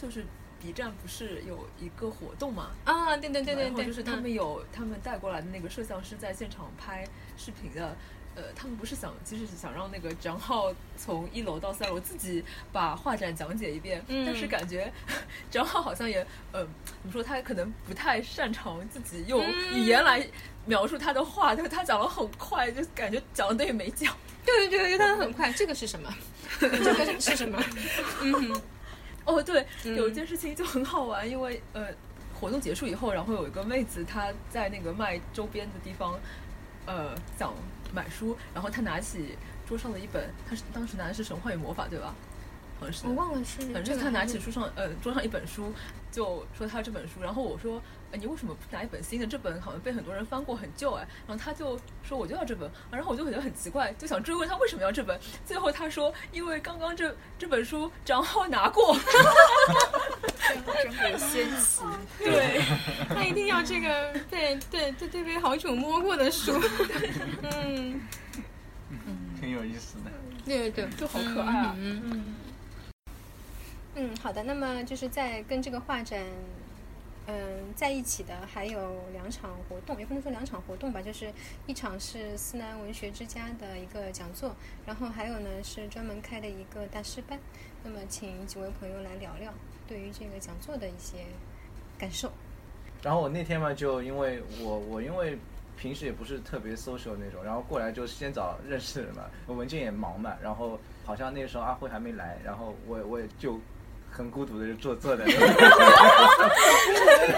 [0.00, 0.24] 就是
[0.62, 2.70] B 站不是有一个活动嘛？
[2.84, 7.96] 啊，对对对对对，就是他们有他们带过来的那个摄像师在现场拍视频的。
[8.36, 14.92] 呃，他们不是想，其实是想让那个张浩从一楼到三楼自己把画展讲解一遍，但是感觉
[15.50, 16.20] 张浩好像也，
[16.52, 20.22] 呃，怎么说，他可能不太擅长自己用语言来
[20.66, 24.14] 描述他的画，就他讲的很快，就感觉讲的等于没讲。
[24.44, 25.50] 对对对，他很快。
[25.52, 26.14] 这个是什么？
[26.60, 26.76] 这个
[27.18, 27.58] 是什么？
[28.22, 28.60] 嗯，
[29.24, 31.88] 哦，对，有一件事情就很好玩，因为呃，
[32.38, 36.20] 活动结束以后，然后有一个妹子她在那个卖周边的地方，
[36.84, 37.54] 呃，讲。
[37.92, 42.14] 买书，然后他拿起桌上的一本，他是当时拿的是《神话与魔法》，对吧？
[42.78, 43.06] 好像是。
[43.06, 43.62] 我忘了是。
[43.72, 45.72] 反正他拿起书上，呃，桌上一本书，
[46.10, 47.22] 就说他这本书。
[47.22, 49.26] 然后我说，呃，你为什么不拿一本新的？
[49.26, 51.06] 这本好像被很多人翻过，很旧哎。
[51.26, 52.70] 然后他就说，我就要这本。
[52.90, 55.18] 然后我就觉得很奇怪，就想追问他为什么要这本。
[55.44, 58.96] 最后他说，因为刚刚这这本书张浩拿过。
[60.46, 61.82] 中国仙奇。
[62.18, 62.62] 对，
[63.08, 66.52] 他一定要这个被对对对被好久摸过的书。
[67.42, 68.00] 嗯，
[69.40, 70.10] 挺有意思的。
[70.44, 71.74] 对对对，就好可爱啊。
[71.78, 72.24] 嗯嗯，
[73.96, 74.42] 嗯好的。
[74.44, 76.22] 那么就是在跟这个画展，
[77.26, 81.32] 嗯，在一起的还有两场活动，也不能说两场活动吧，就是
[81.66, 84.54] 一场是思南文学之家的一个讲座，
[84.84, 87.38] 然后还有呢是专门开的一个大师班。
[87.82, 89.52] 那么请几位朋友来聊聊
[89.88, 91.24] 对于这个讲座的一些
[91.98, 92.30] 感受。
[93.02, 95.38] 然后我那天嘛，就因为我我因为
[95.76, 99.24] 平时也不是特别 social 那种，然后过来就先找认识的人嘛。
[99.46, 103.60] 文静也忙嘛，然后好像那时候阿辉还没来，然后我我也就
[104.16, 105.32] 很孤独的就坐坐在那，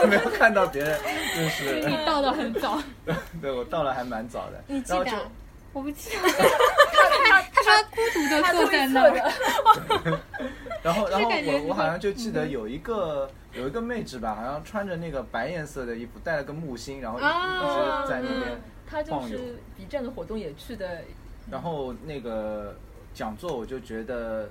[0.10, 1.00] 没有看到别人，
[1.34, 2.80] 就是你到的很早，
[3.42, 5.28] 对我到了还蛮早的，你记得？
[5.72, 6.22] 我不记得。
[6.28, 9.10] 他他说孤独的坐在那儿。
[10.82, 17.28] 然后然后我我好像就记得有一个有一个妹纸吧，好像穿着那个白颜色的衣服，带了个木星，然后一直
[18.08, 21.02] 在那边他就是 B 站的活动也去的。
[21.50, 22.76] 然后那个
[23.12, 24.48] 讲座我就觉得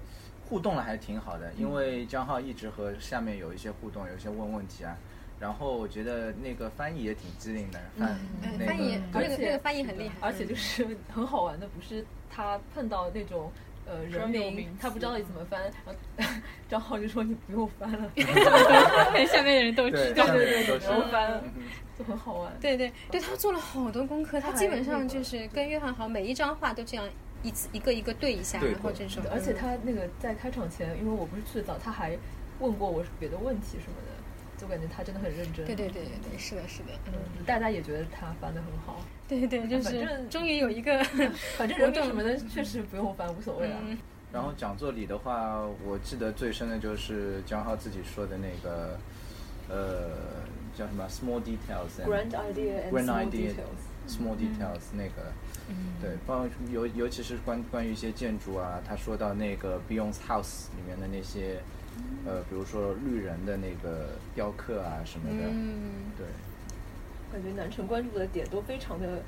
[0.49, 4.95] 互动了还挺好的，因为江浩一直和下面有一些互动，有一些问问题啊。
[5.39, 8.17] 然后我觉得那个翻译也挺机灵的，翻
[8.65, 13.51] 翻译那个那个翻译很厉害，而且就是很好玩的，不是他碰到那种
[13.85, 15.93] 呃人名，他不知道怎么翻，然后
[16.67, 18.09] 张浩就说你不用翻了，
[19.27, 21.43] 下面的人都知道，对对对，不用翻了，
[21.99, 22.51] 就很好玩。
[22.59, 27.07] 对对对，他做了好多功课，他基本上就是跟约翰豪每一张画都这样
[27.43, 29.23] 一次一个一个对一下，然后这种。
[29.31, 32.17] 而且他那个在开场前，因为我不是去的早，他还
[32.59, 34.17] 问过我别的问题什么的。
[34.59, 35.63] 就感觉他真的很认真。
[35.67, 36.89] 对对对对对，是的，是的。
[37.05, 37.13] 嗯，
[37.45, 39.05] 大家也觉得他翻的很好。
[39.27, 40.97] 对对，就是终于有一个，
[41.55, 43.77] 反正人名什么的确实不用翻，无所谓了。
[44.33, 48.99] 然后讲座里的话，我记得最深的就是江浩自己说的那个，
[49.69, 50.09] 呃，
[50.75, 53.53] 叫什么 “small details”，grand idea，grand ideas
[54.07, 55.31] small details 那个，
[56.01, 61.59] 对，包括尤尤其是关关于一些建筑啊，他说到那个 Beyond House 里面的那些。
[62.27, 66.27] 呃，比如说绿人的那个雕刻啊什么的，嗯对，
[67.31, 69.23] 感觉南城关注的点都非常的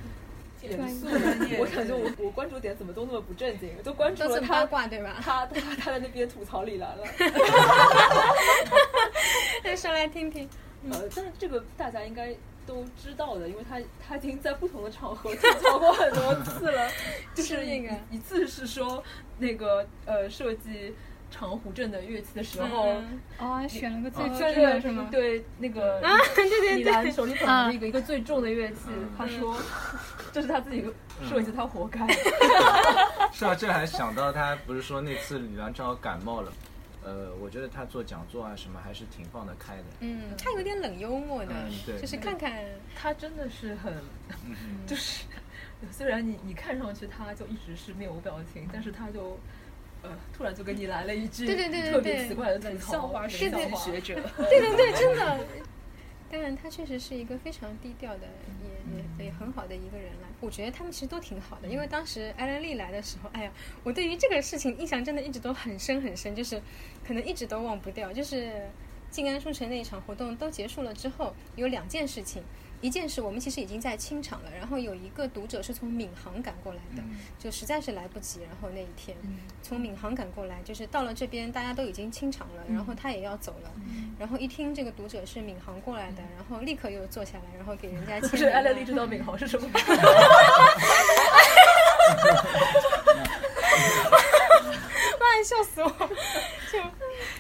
[0.62, 1.08] 严肃。
[1.08, 5.16] 我感觉我我关注点怎么都那么不正经，都关注都是了他八卦对吧？
[5.20, 7.04] 他他他在那边吐槽李兰了。
[9.64, 10.48] 再说来听听。
[10.92, 12.36] 呃，但是这个大家应该
[12.70, 16.88] 都知道的，因为他他已经在不同的场合吐槽过很多次了，
[17.34, 19.04] 就是是那个一一次是说
[19.40, 20.94] 那个呃设计
[21.32, 22.90] 长湖镇的乐器的时候。
[22.90, 25.08] 嗯哦，选了个最呃重这个的是吗？
[25.10, 29.58] 对，那个啊，对对李兰对，手里捧的一个 一个最重的乐器，他说
[30.32, 30.86] 这是他自己
[31.28, 32.06] 设计，他活该。
[33.34, 36.52] 是啊，这还想到他不是说那次李兰正好感冒了，
[37.10, 39.84] 呃，我觉得他做讲座啊什么还是挺放得开的。
[40.02, 42.64] 嗯，他有点冷幽默的嗯，对就是看看，
[42.96, 43.94] 他真的是很，
[44.46, 45.26] 嗯就是
[45.92, 49.40] 虽然你你看上去他就一直是面无表情，但是他就。
[50.02, 54.14] 呃，突然就给你来了一句对对对对特别奇怪的吐槽，笑话冷对对笑话学者。
[54.38, 55.40] 对对对，真的。
[56.32, 58.28] 当然，他确实是一个非常低调的，
[58.64, 60.28] 也也也很好的一个人了。
[60.40, 63.52] 我觉得他们其实都挺好的，因为当时艾伦丽来的时候，哎呀，
[63.84, 66.62] 我对于这个事情印象真的一直都很深很深，就是
[67.06, 68.14] 可能一直都忘不掉。
[68.14, 68.70] 就是
[69.10, 72.44] 静安书城那一场活动都结束了之后，有两件事情。
[72.82, 77.04] 一件事，我们其实已经在清场了，然后有一个读者是从闵行赶过来的，
[77.38, 78.40] 就实在是来不及。
[78.42, 79.18] 然后那一天
[79.62, 83.72] 从闵行赶过来，就是到了这边，大家都已经清场了，然后他也要走了。
[84.18, 89.80] 然后一听这个读者是闵行过来的，然后立刻又坐下来，然后给人家签不是名啊艾乐丽知道闵行是什么吗？
[95.20, 95.90] 哇，笑死我！
[96.72, 96.80] 就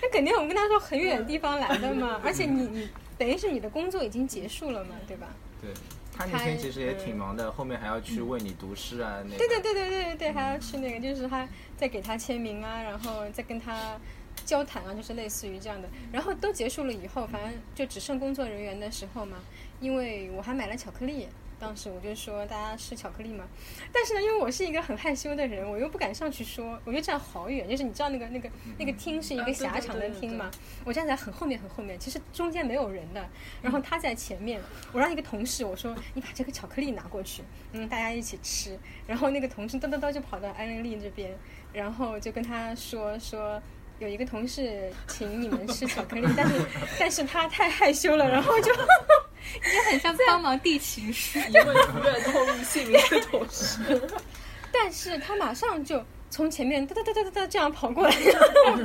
[0.01, 5.27] 那肯定我们跟他说很远的地方来的嘛，而且你你等于是你的工作已经结束了嘛，对吧？
[5.61, 5.69] 对，
[6.15, 9.37] 他那天其实也挺忙的，后面还要去为你读诗啊，那个。
[9.37, 13.99] 对对对对对对对，还要去那个，就是他在给他签名啊，然后再跟他
[14.45, 15.89] 交谈啊，就是类似于这样的。
[16.13, 19.37] 然后都结束了以后，反正就只剩工作人员的时候嘛，
[19.81, 21.27] 因为我还买了巧克力。
[21.59, 23.45] 当时我就说大家吃巧克力嘛，
[23.91, 30.49] 但是呢，因为我是一个很害羞的人，我又不敢上去说，我就站好远，就是你知道那个那个那个厅是一个狭长的厅嘛，
[30.85, 33.27] 我站在很后面很后面，其实中间没有人的，
[33.61, 34.61] 然后他在前面，
[34.93, 37.43] 我让一个同事我说你把这个巧克力拿过去，
[37.73, 41.37] 嗯，大家一起吃，然后那个同事叨叨叨就跑到安仁丽这边，
[41.73, 43.61] 然后就跟他说说。
[43.99, 46.53] 有一个同事请你们吃巧克力，但是
[46.99, 48.73] 但是他太害羞了，然后就
[49.73, 51.37] 也很像帮忙递情书。
[51.39, 54.01] 一位不愿透露姓名的同事，
[54.71, 58.15] 但是他马上就从前面哒哒哒哒哒哒这样跑过来，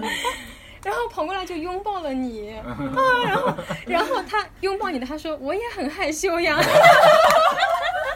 [0.83, 2.77] 然后跑过来就拥抱了你啊，
[3.25, 6.59] 然后然后他拥抱你的，他说我也很害羞呀，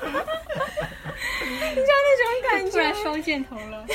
[0.03, 3.87] 你知道那种感觉，突然双箭头了。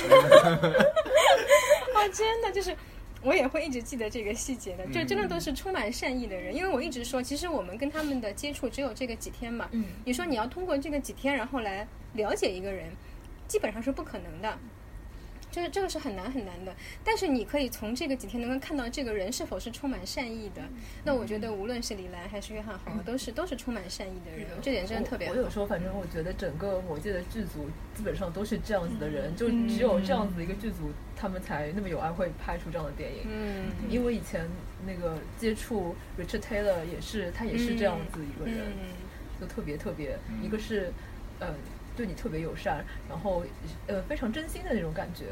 [1.93, 2.73] 啊，真的就是。
[3.23, 6.53] 我也会一直记得这个细节的，就真的都是充满善意的人。
[6.53, 9.69] 因为我一直说，其实我们跟他们的接触只有这个几天嘛。
[9.71, 12.91] 嗯，你说你要通过这个几天，然后来了解一个人，
[13.47, 14.59] 基本上是不可能的。
[15.53, 20.63] 就是这个是很难很难的，但是你可以从这个几天能够看到这个人是否是充满善意的。
[21.03, 25.33] 那我觉得无论是李兰还是约翰豪，都是都是充满善意的人，这点真的特别好。
[25.35, 33.21] 我有时候反正我觉得整个魔界的剧组基本上都是这样子的人，就只有这样子的一个剧组，他们才那么有爱会拍出这样的电影。
[33.31, 34.49] 嗯，因为以前
[34.87, 38.73] 那个接触 Richard Taylor 也是，他也是这样子一个人，
[39.39, 40.91] 就特别特别，一个是
[41.39, 41.53] 呃。
[41.95, 43.43] 对你特别友善，然后
[43.87, 45.25] 呃非常真心的那种感觉，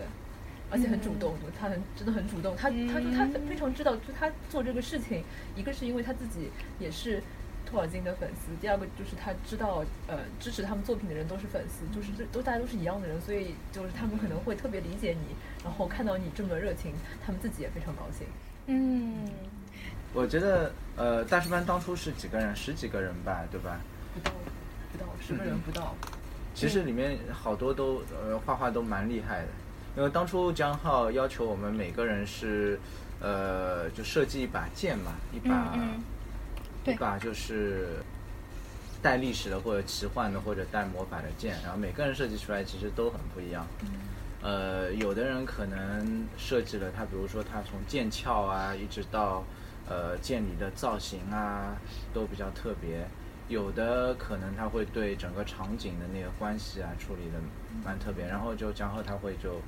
[0.69, 2.55] 而且很主动，他很真的很主动。
[2.55, 5.23] 他他说他非常知道，就他做这个事情，
[5.55, 7.21] 一个是因为他自己也是
[7.65, 16.93] 托尔金的粉丝，第二个就是他知道呃支持他们作品的人都是粉丝，就是这都大家都是一样的人，所以就是他们可能会特别理解你，然后看到你这么热情，
[17.25, 18.27] 他们自己也非常高兴。
[18.67, 19.25] 嗯，
[20.13, 23.79] 我觉得呃大师班当初是几个人，十几个人吧，对吧？
[24.13, 24.31] 不到
[24.91, 25.95] 不到十个人不到。
[26.61, 29.47] 其实里面好多都呃画画都蛮厉害的，
[29.97, 32.79] 因为当初江浩要求我们每个人是，
[33.19, 36.03] 呃，就设计一把剑嘛，一把、嗯
[36.85, 37.87] 一把就是
[39.01, 43.65] 带历史的或者奇幻的或者带魔法的剑，然后每个人设计出来其实都很不一样。
[44.43, 49.43] 呃，有的人可能设计了他，比如说他从剑鞘啊，一直到
[49.89, 51.75] 呃剑里的造型啊，
[52.13, 53.07] 都比较特别。
[53.51, 57.39] 有的可能他会对整个场景的那个关系啊处理的
[57.83, 59.61] 蛮特别，然后就江浩他会就，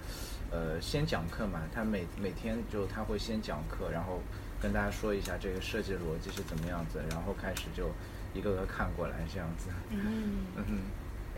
[0.49, 4.21] 呃，先讲课嘛，他每每天就他会先讲课，然后
[4.61, 7.89] 跟大家说一下这个设计逻辑是怎么样子，然后开始就
[8.33, 9.69] 一个个看过来这样子。
[9.89, 10.63] 嗯嗯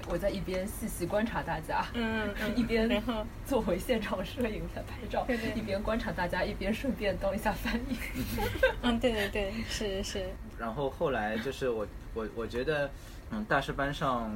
[0.07, 7.97] 我在一边细细观察大家，嗯， 一边然后作为现场摄影在拍照，对对一边观察大家，一边顺便当一下翻译。
[8.83, 10.25] 嗯，对对对，是是，
[10.59, 12.89] 然后后来就是我我我觉得，
[13.31, 14.31] 嗯，大师班上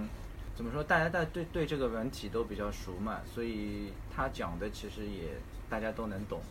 [0.55, 5.29] 怎么说，大家在对对这个文体都比较熟嘛，所以他讲的其实也
[5.69, 6.41] 大家都能懂。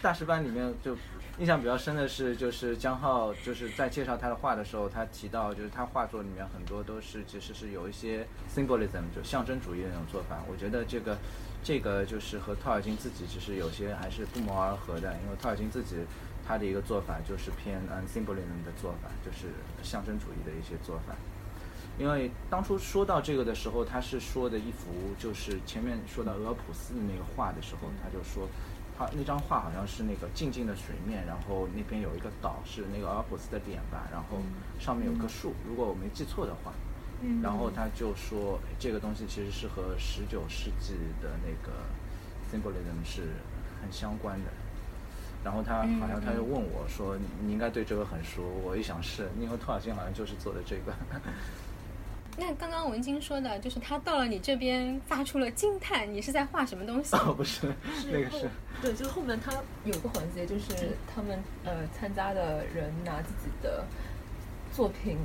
[0.00, 0.96] 大师班里面就
[1.38, 10.42] 印象比较深的是，就是江浩就是在介绍他的画的时候，他提到就是他画作里面很多都是其实是有一些 symbolism 就象征主义的那种做法。
[10.46, 11.16] 我觉得这个
[11.64, 15.96] 这个就是和托尔金自己其实有些还是不谋而合的，因为托尔金自己
[16.46, 19.46] 他的一个做法就是偏嗯 symbolism 的做法，就是
[19.82, 21.14] 象征主义的一些做法。
[21.98, 28.46] 因为当初说到这个的时候，他是说的一幅就是前面说到俄普斯的那个画的时候，他就说。
[28.96, 34.38] 他那张画好像是那个静静的水面，然后那边有一个岛，是那个阿尔普斯的点吧，然后
[34.78, 36.72] 上面有棵树，如果我没记错的话。
[37.40, 41.72] 然后他就说这个东西其实是和十九世纪的那个
[42.50, 43.28] symbolism 是
[43.80, 44.50] 很相关的。
[45.44, 47.16] 然后他好像他就问我说
[47.46, 50.92] ：“你应该对这个很熟。”我一想是，因为托尔金好像就是做的这个。
[52.38, 57.14] 那刚刚文晶说的，就是他到了你这边发出了惊叹，你是在画什么东西？
[57.16, 57.72] 哦，不是，
[58.10, 58.48] 那个是。
[58.80, 59.52] 对，就是后面他
[59.84, 63.84] 有个环节，就是他们呃参加的人拿自己的
[64.72, 65.18] 作品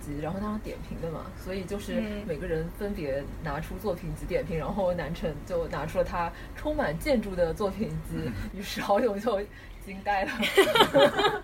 [0.00, 9.42] 集，然后他点评的嘛，所以就是每个人分别拿出作品集点评，然后南城就拿出了他充满建筑的作品集， 于是好友就。
[9.84, 10.32] 惊呆了，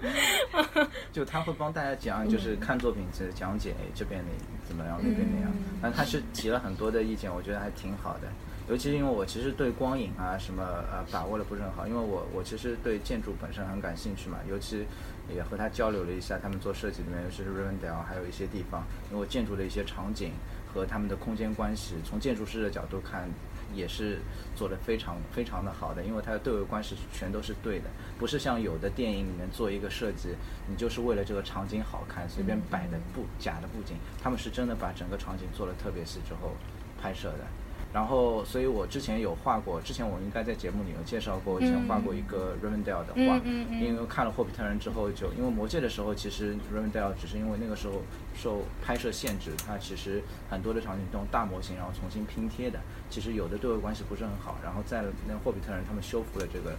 [1.13, 4.31] 就他会帮大家讲，就是看作品是讲解这边的
[4.71, 5.51] 怎么样，那边那样。
[5.83, 8.29] 那他是提了很多的意见，我觉得还挺好的。
[8.69, 10.63] 尤其是因为我其实对光影啊什么
[10.93, 14.87] 呃把握的不是很好，因为我我其实对建筑本身很感兴趣嘛，尤其
[15.35, 20.31] 也和他交流了一下，他们做设计里面，尤其是 Rivendell 还有一些地方，因为建筑的一些场景
[20.73, 23.29] 和他们的空间关系，从建筑师的角度看。
[23.75, 24.19] 也是
[24.57, 30.35] 做的非常非常的好的，因为它的对位关系全都是对的，不是像有的电影里面做一个设计，
[30.69, 36.53] 你就是为了这个场景好看随便摆的布假的布景，他们是真的把整个场景做的特别细之后
[37.01, 37.45] 拍摄的。
[37.93, 48.03] 然后，所以我之前有画过，之前我应该在节目里有介绍过，以前画过一个 Rivendell 的画，因为看了《霍比特人》之后，就因为《魔戒》的时候，其实 Rivendell 只是因为那个时候
[48.35, 52.79] 受拍摄限制，它其实很多的场景都用大模型然后重新拼贴的，
[53.11, 54.57] 其实有的对位关系不是很好。
[54.63, 56.77] 然后在那《霍比特人》他们修复了这个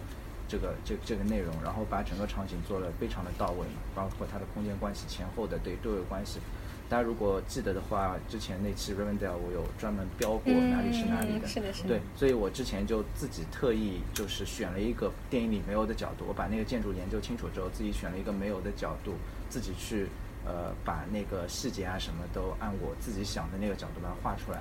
[0.48, 6.40] 这个这这个内容，然后把整个场景做了非常的到位嘛，包括它的空间关系前后的对对位关系。
[6.88, 11.88] 大家如果记得的话，之前那期 Rivendell 我有专门标过哪里是哪里的，是的，是的。
[11.88, 19.14] 对，所以我之前就自己特意就是选了一个电影里没有的角度，我把那个建筑研究清楚之后，自己选了一个没有的角度，
[19.48, 20.08] 自己去
[20.44, 24.60] 呃把那个细节啊什么都按我自己想的那个角度把它画出来。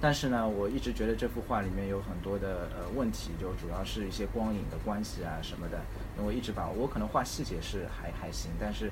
[0.00, 5.80] 但是呢，我一直觉得这幅画里面有很多的呃问题，就主要是一些光影的关系啊什么的，
[6.18, 8.90] 因为一直把我可能画细节是还还行，但是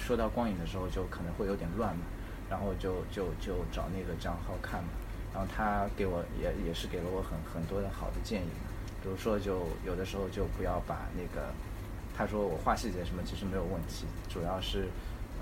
[0.00, 2.02] 说到光影的时候就可能会有点乱嘛。
[2.50, 4.88] 然后就就就找那个张浩看嘛，
[5.32, 8.50] 然后他给我也也是给了我很很多的好的建议，
[9.00, 11.46] 比如说就有的时候就不要把那个，
[12.12, 14.88] 他说我画细节什么其实没有问题，主要是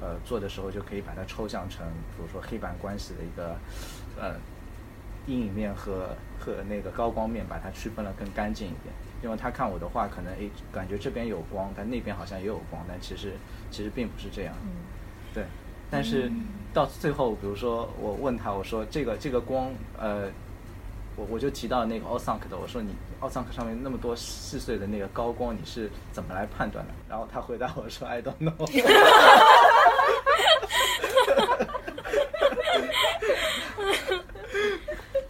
[0.02, 3.56] 呃做的时候就可以把它抽象成，比如说黑白关系的一个
[4.20, 4.34] 呃
[5.26, 8.92] 阴影面和和那个高光面，把它区分了更干净一点。
[9.22, 13.32] 因为他看我的画，可能诶感觉这边有光，但那边好像也有光，但其实
[13.70, 14.54] 其实并不是这样，
[15.34, 15.44] 对。
[15.90, 16.30] 但是
[16.74, 20.28] 到最后，比如说我问他，我说这个这个光，呃，
[21.16, 26.92] 我我就提到那个奥桑克的，我说你奥桑克上面那么多细碎的那个高光，你是怎么来判断的？
[27.08, 28.52] 然后他回答我说：“I don't know。”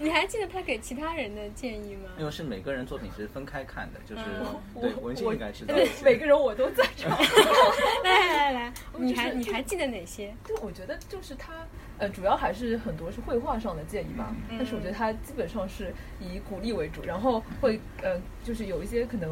[0.09, 2.09] 你还记得他给其他人的建议吗？
[2.19, 4.23] 因为是每个人作品是分开看的，就是
[4.81, 5.75] 对文心应该知道。
[6.03, 7.11] 每个人我都在场。
[8.03, 10.35] 来来来，你还你还记得哪些？
[10.47, 11.53] 对，我觉得就是他，
[11.99, 14.35] 呃，主要还是很多是绘画上的建议吧。
[14.49, 19.31] 但是我觉得他基本上是以鼓励为主，然后会呃，就是有一些可能，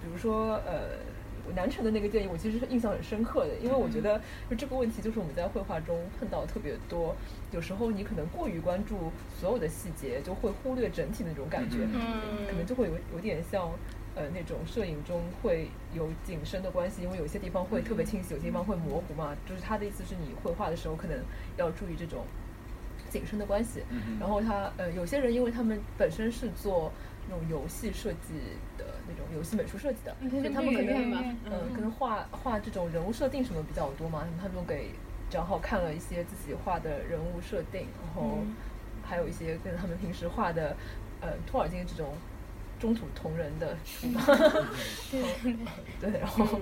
[0.00, 1.10] 比如说呃。
[1.54, 7.14] 南城的那个建议，我其实是印象很深刻的，因为我觉得就这个问题，就是我们在绘画中碰到特别多。
[7.50, 13.70] 有时候你可能过于关注所有的细节，就会忽略整体的那种感觉，嗯，可能就会有有点像
[14.14, 19.36] 呃那种摄影中会有景深的关系，因为有些地方会特别清晰，有些地方会模糊嘛。
[19.48, 21.18] 就是他的意思是你绘画的时候可能
[21.56, 22.24] 要注意这种
[23.10, 23.82] 景深的关系。
[24.18, 26.92] 然后他呃有些人，因为他们本身是做。
[27.28, 28.34] 那种游戏设计
[28.76, 34.26] 的那种游戏美术设计的，所以他们可能嗯，可能画画这种人物设定什么比较多嘛。
[34.40, 34.90] 他们给
[35.30, 38.38] 张浩看了一些自己画的人物设定，然后
[39.04, 40.76] 还有一些跟他们平时画的，
[41.20, 42.14] 呃，托尔金这种
[42.78, 44.06] 中土同人的 书，
[46.00, 46.60] 对，然后，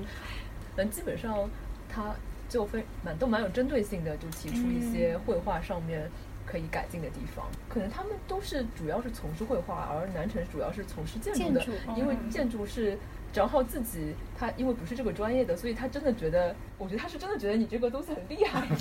[0.76, 1.48] 但基本上
[1.88, 2.14] 他
[2.48, 6.08] 就非蛮都蛮有针对性的，就提出一些绘画上面
[6.51, 7.46] 可以改进的地方。
[7.68, 11.64] 可能他们都是主要是从事绘画，而南城主要是从事建筑的，
[11.96, 12.98] 因为建筑是。
[13.32, 18.66] 张浩自己他因为不是这个专业的，所以他真的觉得，我觉得他是真的觉得你这个东西很厉害。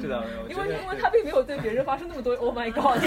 [0.00, 0.48] 知道没有？
[0.48, 2.98] 因为因为他并没有对别人发生那么多 Oh my God。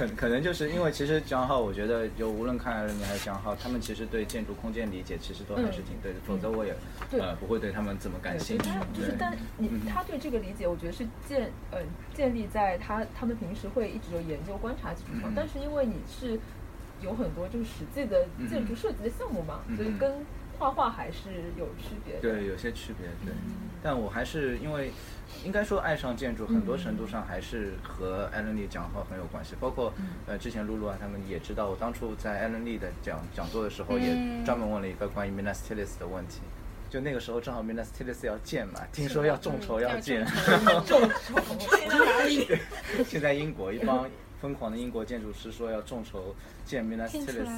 [0.00, 6.74] 可可能就是因为其实江浩，我觉得就无论看你还是江浩，他们其实对建筑空间理解其实都还是挺对的，否则我也
[7.18, 8.70] 呃不会对他们怎么感兴趣。
[8.94, 11.80] 就是，但你他对这个理解，我觉得是建呃
[12.14, 16.40] 建立在他他们平时会一直有研究观察基础上，但是因为你是
[17.02, 20.24] 有很多就是实际的建筑设计的项目嘛，所以跟
[20.60, 22.20] 画画还是有区别。
[22.20, 23.08] 对，有些区别。
[23.24, 23.34] 对，
[23.82, 24.92] 但我还是因为。
[25.44, 29.54] 应该说，爱上建筑很多程度上还是和艾伦利讲话很有关系。
[29.60, 29.90] 包括
[30.26, 34.12] 呃，之前露露啊，他们也知道，我当初在艾伦利的讲讲座的时候，也
[34.44, 36.40] 专门问了一个关于 Minas Tirith 的问题。
[36.90, 40.26] 就那个时候正好 Minas Tirith 要建嘛，听说要众筹要建，
[40.84, 42.48] 众筹 在 哪里？
[43.06, 46.34] 现在英国一帮疯狂的英国建筑师说要众筹
[46.66, 47.48] 建 Minas Tirith。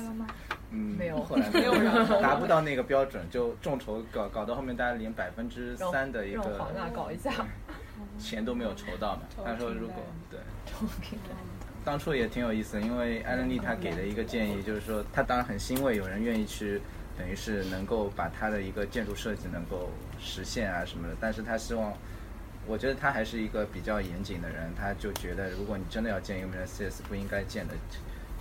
[0.74, 1.72] 嗯，没有，后来 没有
[2.20, 7.30] 达不到那个标准，就众筹搞搞到后面，大家连百分之三的一个华纳搞一下，
[8.18, 9.22] 钱都没有筹到嘛。
[9.44, 10.40] 他说如果对，
[11.84, 16.80] 当初也挺有意思，因为艾伦利他给的一个建议就是说，他当然很欣慰有人愿意去，
[17.18, 21.92] 等于是能够把他的一个建筑设计能够实现啊什么的，但是他希望，
[22.66, 27.74] 我觉得他还是一个比较严谨的人，他就觉得如果你真的要建一个 CS，不应该建的。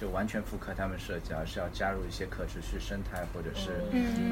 [0.02, 3.70] 就完全复刻他们设计，而是要加入一些可持续生态或者是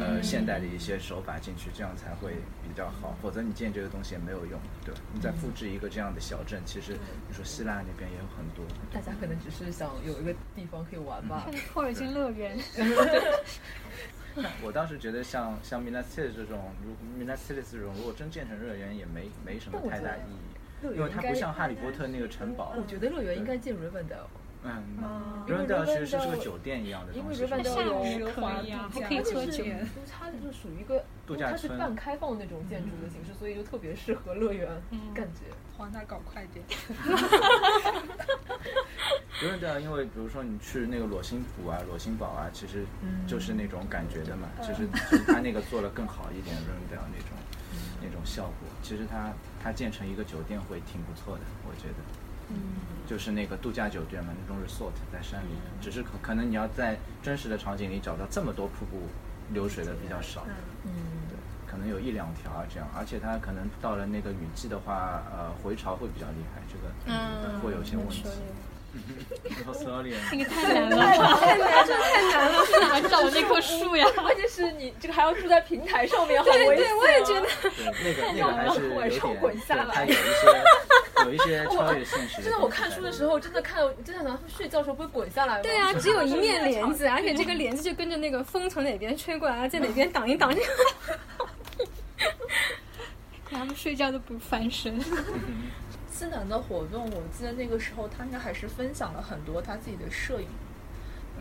[0.02, 2.32] 呃现代的一些手法进去，这样才会
[2.64, 3.16] 比较好。
[3.22, 5.00] 否则你建这个东西也没有用，对吧？
[5.14, 6.94] 你再复制一个这样的小镇，其实
[7.28, 8.66] 你说希腊那边也有很多。
[8.92, 11.46] 大家可能只是想有一个地方可以玩吧。
[11.72, 12.58] 霍尔金乐园。
[14.64, 22.74] 我当时觉得像像 Minas Tirith 这种，如 Minas Tirith 这种，如果真建成乐园，也没没什么太大意义，因为它不像哈利波特那个城堡。
[22.76, 24.26] 我觉得乐园应该建 Rivendell。
[24.62, 29.64] 嗯，瑞文德其实是个酒店一样的东西，因为像奢华一样，还可以喝酒。
[30.12, 34.70] 它就属于一个 度假村，它是半开放那种建筑的形式，所以就特别适合乐园
[35.14, 35.46] 感觉。
[35.78, 36.66] 华纳搞快点。
[39.42, 42.84] 瑞文德，因为比如说你去那个裸心堡啊、裸心堡啊，其实
[43.26, 44.50] 就是那种感觉的嘛。
[44.62, 44.86] 其实
[45.26, 47.30] 他那个做的更好一点，瑞文德那种
[48.02, 49.32] 那种效果，其实它
[49.64, 51.96] 它建成一个酒店会挺不错的，我觉得。
[52.50, 52.58] 嗯，
[53.10, 55.48] 就是那个度假酒店嘛，那种 resort 在山里，
[55.82, 59.02] 只是可可能你要在真实的场景里找到这么多瀑布
[59.52, 60.46] 流水的比较少，
[60.86, 60.92] 嗯，
[61.28, 61.36] 对，
[61.66, 68.26] 可能有一两条啊这样，而且它可能到了那个雨季的话，呃，回潮会比较厉害，这个会有些问题。
[70.32, 70.98] 那个 太难了，
[71.38, 74.06] 太难，这太难了，去哪找那棵树呀？
[74.22, 76.68] 关键是你这个还要住在平台上面，好危险。
[76.68, 77.48] 对对，我也觉得。
[78.04, 79.10] 那个那个还是有点，
[79.92, 80.48] 它有一些
[81.26, 82.42] 有一些 超越现实。
[82.42, 85.62] 真的，我看书的时候，真的看，真的想睡觉的时候不会滚下来吗？
[85.62, 90.54] 对啊，只有一面 帘子，而且这个帘子就跟着那个风从哪边吹过来，在哪边挡一挡。
[93.52, 95.00] 他们睡觉都不翻身。
[96.12, 100.48] 思南的活动，我记得那个时候他应该还是分享了很多他自己的摄影，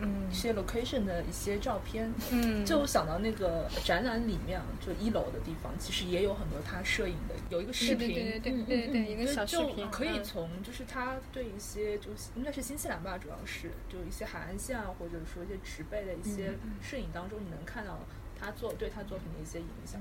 [0.01, 17.99] 嗯，一些 location 的一些照片，嗯，就想到那个展览里面，就一楼的地方，其实也有很多他摄影的，有一个视频，对对对对对，一个小视频，可以从就是他对一些就应该是新西兰吧，主要是就一些海岸线啊，或者说一些植被的一些摄影当中，你能看到
[18.39, 19.99] 他做对他作品的一些影响。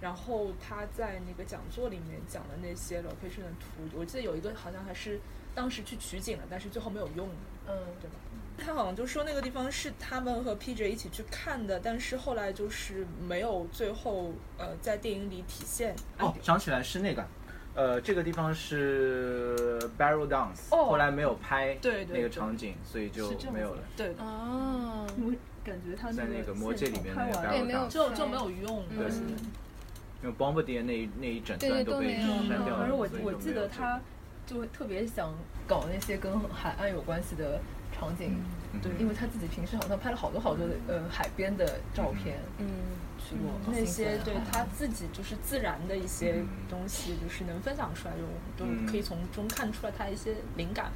[0.00, 5.20] 然后他在那个讲座里面讲的那些 location 的图，我记得有一个好像还是
[5.54, 7.28] 当时去取景了，但是最后没有用。
[7.68, 8.16] 嗯，对吧？
[8.60, 15.96] 他好像就说那个地方是他们和 PJ 一起去看的，但是后来就是没有最后呃在电影里体现。
[16.18, 17.24] 哦，想起来是那个，
[17.74, 23.82] 呃，这个地方是 Barrel Dance，哦后来没有拍那个场景，所以就没有了。
[23.96, 25.32] 对哦，我
[25.64, 28.84] 感觉他在那个魔戒里面拍完就就没有用。
[28.96, 29.06] 对。
[30.22, 33.98] 因为 Bombadil 那那一整段都被删掉了，反正我我记得他
[34.46, 35.34] 就特别想
[35.66, 37.58] 搞那些跟海岸有关系的
[38.00, 38.42] 场景，
[38.82, 42.66] 对，因为他自己平时好像拍了好多好多的呃海边的照片，嗯，
[43.18, 50.90] 去过那些对他自己就是自然的一些东西，就是能分享出来，就都可以从中看出来他一些灵感。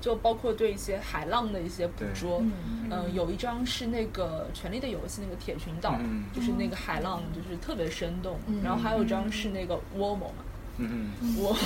[0.00, 2.42] 就包括对一些海浪的一些捕捉，
[2.90, 5.98] 嗯，有一张是那个《权力的游戏》那个铁群岛，
[6.30, 8.38] 就是那个海浪，就是特别生动。
[8.62, 10.44] 然后还有一张是那个 w o m o 嘛，
[10.78, 11.56] 嗯嗯我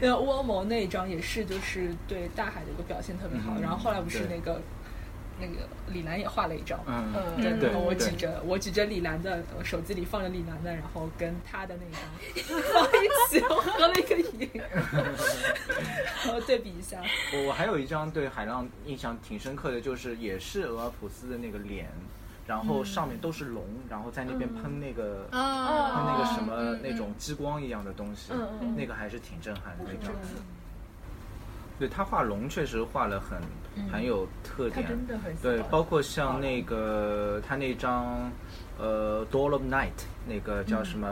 [0.00, 3.60] 那个乌蒙那一张也是，就是对大海的一个表现特别好。
[3.60, 4.60] 然后后来不是那个
[5.40, 14.50] 那个李兰也画了一张，嗯对，对然后我举着我举着李兰的手机里放着李兰的，然后跟他的那张 放一起，我合了一个影，
[16.24, 17.00] 然后对比一下。
[17.32, 21.88] 我我还有一张对海浪印象挺深刻的，就是也是俄尔普斯的那个脸，
[22.46, 25.94] 然后上面都是龙，然后在那边喷那个、啊。
[25.94, 28.32] 喷那个什么、嗯那种激光一样的东西，
[28.76, 30.14] 那个还是挺震撼的那张。
[31.78, 33.40] 对他画龙确实画了很
[33.90, 35.34] 很有特点，他真的很。
[35.42, 38.30] 对包括像那个他那张
[38.78, 39.88] 呃《Door of Night》
[40.28, 41.08] 那个叫什么、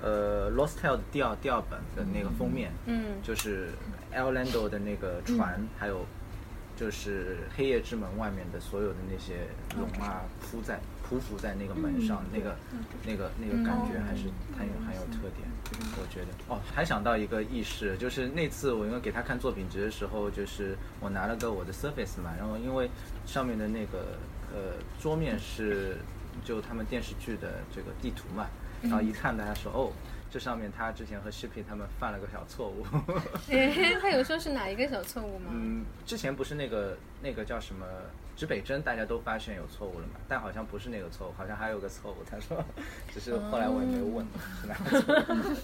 [0.00, 3.20] 呃《Lost Tale》的第二第二本的那个封面，嗯。
[3.24, 3.70] 就是
[4.14, 6.06] El Lando 的那个船，还有
[6.78, 12.54] 就是黑夜之门外面的所有的那些龙啊，铺在匍匐在那个门上，那个
[13.04, 15.48] 那个那个感觉还是很有很有特点。
[16.00, 22.88] 我觉得哦，还想到一个意识，就是那次我因为给他看作品集的时候，就是我拿了个我的 Surface 嘛，然后因为
[23.26, 24.16] 上面的那个
[24.54, 25.96] 呃桌面是
[26.44, 28.46] 就他们电视剧的这个地图嘛，
[28.82, 29.90] 然后一看大家说哦。
[30.30, 32.84] 这上面他之前和 Shippy 他们犯了个小错误，
[33.50, 35.50] 哎，他有说是哪一个小错误吗？
[35.52, 37.86] 嗯，之前不是那个那个叫什么
[38.36, 40.20] 指北针，大家都发现有错误了嘛？
[40.28, 42.16] 但好像不是那个错误，好像还有个错误。
[42.30, 42.62] 他说，
[43.12, 44.26] 只是后来我也没有问
[44.60, 45.56] 是哪个错误，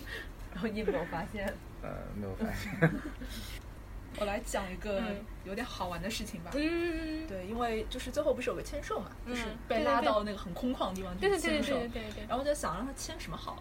[0.55, 1.47] 然后你也没有发现。
[1.83, 2.91] 呃，没有发现。
[4.17, 6.53] 我来讲一个嗯有点好玩的事情吧。
[6.55, 11.73] 嗯，对，因为就是最后不是有个签售嘛，就是嗯被对对对拉到那个很空旷的地方对对对去签售。
[11.81, 12.21] 对对对对。
[12.29, 13.61] 然后我就想让他签什么好，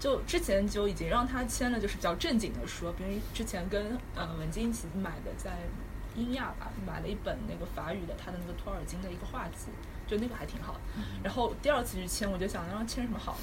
[0.00, 5.58] 就之前就已经让他签了，就是比较正经的书，比如之前跟呃文晶一起买的，在
[6.16, 9.70] 英亚吧买了一本那个法语的他的那个托尔金的一个画集，
[10.08, 10.80] 就那个还挺好的。
[11.22, 13.38] 然后第二次去签，我就想让他签什么好，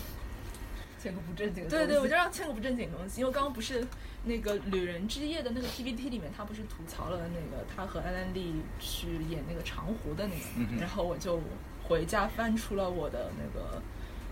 [0.99, 3.87] 签个不正经的对对，我就让签个不正经的东西，因为刚刚不是
[4.25, 11.39] 那个《旅人之夜》的那个 PPT 里面，他不是吐槽了那个他和安兰丽去演那个长湖的那个，然后我就
[11.87, 13.81] 回家翻出了我的那个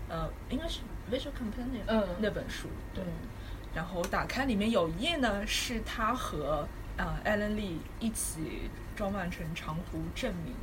[0.08, 2.06] 呃，应该是 Visual Companion 嗯。
[2.18, 3.12] 那本书，对，嗯。
[3.74, 10.54] 然后打开里面有一页呢，是他和呃艾伦丽一起装扮成长湖证明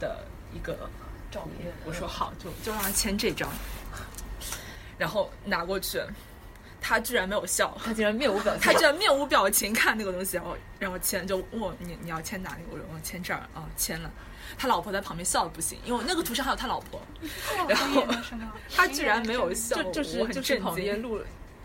[0.00, 0.90] 的一个
[1.30, 3.48] 照片我说好，就就让他签这张，
[4.98, 6.00] 然后拿过去，
[6.88, 12.62] 他居然没有笑，他竟然面无表情，他居然面无表情看那个东西，然后然后签就问我你你要签哪里？
[12.70, 14.08] 我说我签这儿啊，签了。
[14.56, 17.02] 他老婆在旁边笑的不行，因为那个图上还有他老婆，
[17.68, 18.06] 然后？
[18.72, 21.20] 他居然没有笑， 就就是我就是旁边录，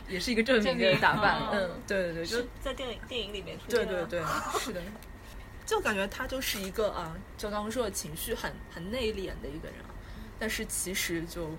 [0.09, 4.23] 也是一个证明的打扮，嗯，对对对，就是在电影电影里面出现对对对，
[4.59, 4.81] 是的，
[5.67, 9.93] 就感觉他就是一个啊，就刚刚说的情绪很很内敛的一个人啊，
[10.39, 11.51] 但是其实就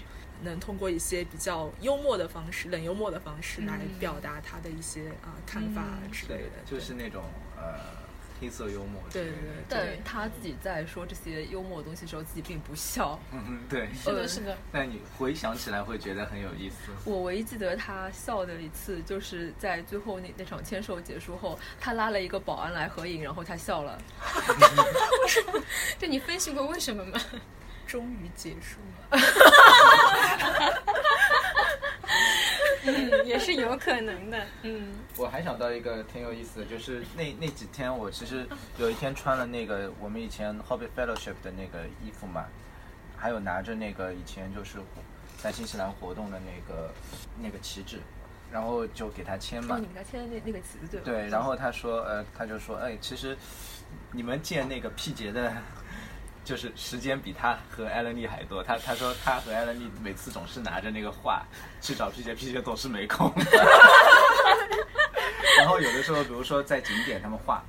[0.42, 7.22] 能通过一些比较幽默的方式、冷幽默的方式来表达他的一些啊看法之类的，，就是那种
[7.56, 7.78] 呃
[8.40, 9.00] 黑色幽默。
[9.12, 9.32] 对对
[9.68, 10.00] 对。
[10.04, 13.18] 他自己在说这些幽默的东西的时候，自己并不笑。
[13.32, 13.88] 嗯，对。
[13.94, 14.58] 是的，是的。
[14.72, 16.76] 但你回想起来会觉得很有意思。
[17.04, 23.96] 我唯一记得他笑的一次，就是在最后那那场签售结束后，他拉了一个保安来合影，然后他笑了。
[26.00, 27.20] 对你分析过为什么吗？
[27.86, 28.80] 终于结束
[29.10, 29.18] 了，
[32.84, 34.46] 嗯，也是有可能的。
[34.62, 38.46] 嗯我还想到一个挺有意思的，就是那那几天我其实
[38.78, 42.46] 有一天穿了那个我们以前 Hobbit Fellowship 的那个衣服嘛，
[43.16, 44.78] 还有拿着那个以前就是
[45.38, 46.92] 在新西兰活动的那个
[47.40, 48.00] 那个旗帜，
[48.50, 49.86] 然后就给他签嘛哦，你。
[49.86, 51.04] 给他签的那那个旗子对吧？
[51.04, 53.36] 对，然后他说，呃，他就说，哎，其实
[54.12, 55.52] 你们见那个 P 节的，
[56.44, 58.62] 就是时间比他和艾伦丽还多。
[58.62, 61.44] 他他说他和艾伦丽每次总是拿着那个画
[61.80, 63.32] 去找 P 姐，P 姐总是没空。
[65.58, 67.62] 然后有的时候，比如说在景点他们画，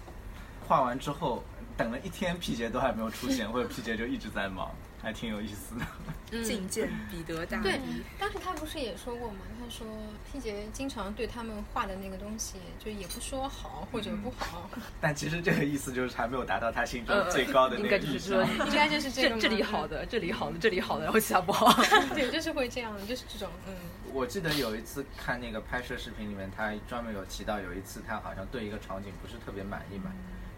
[0.68, 1.44] 画完之后
[1.78, 4.72] 等了一天，P 姐都还没有出现，或者 P 姐就一直在忙，
[5.04, 5.86] 还挺有意思的。
[6.32, 9.40] 嗯，觐见彼得大对帝。，当时他不是也说过吗？
[9.60, 9.86] 他说
[10.32, 18.44] P 姐经常对他们画的那个东西，就也不说好或者不好， 但其实这个意思就是还没有达到他心中呃最高的那应个意向该就是说。
[18.66, 21.72] 应该就是这个这这里好的，这里好的，这里好的，然后其他不好。
[22.16, 23.74] 对，就是会这样，就是这种，嗯
[24.14, 30.12] 我记得有一次看那个拍摄视频里面，他专门有提到，有一次他好像对一个场景不是特别满意嘛，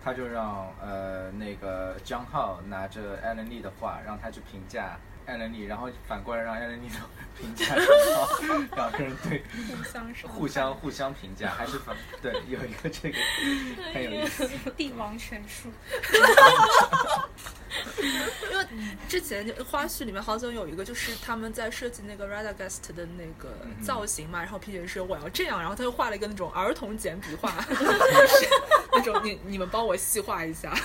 [0.05, 6.89] 他就让呃那个江浩拿着艾伦丽的话，让他去评价艾伦尼，然后反过来让艾伦尼
[7.38, 7.76] 评价
[8.76, 9.43] 两个人对
[9.78, 13.17] 互相互相互相评价，还是反对有一个这个
[13.93, 14.47] 很有意思。
[14.78, 15.69] 帝王权术，
[18.51, 18.65] 因为
[19.09, 23.49] 之前花絮里面好像有一个，就是他们在设计那个 Radagast 的那个
[23.84, 27.51] 造型嘛，然后皮姐说我要这样，然后他又画了一个那种儿童简笔画，
[28.93, 30.71] 那种你你们帮我细化一下。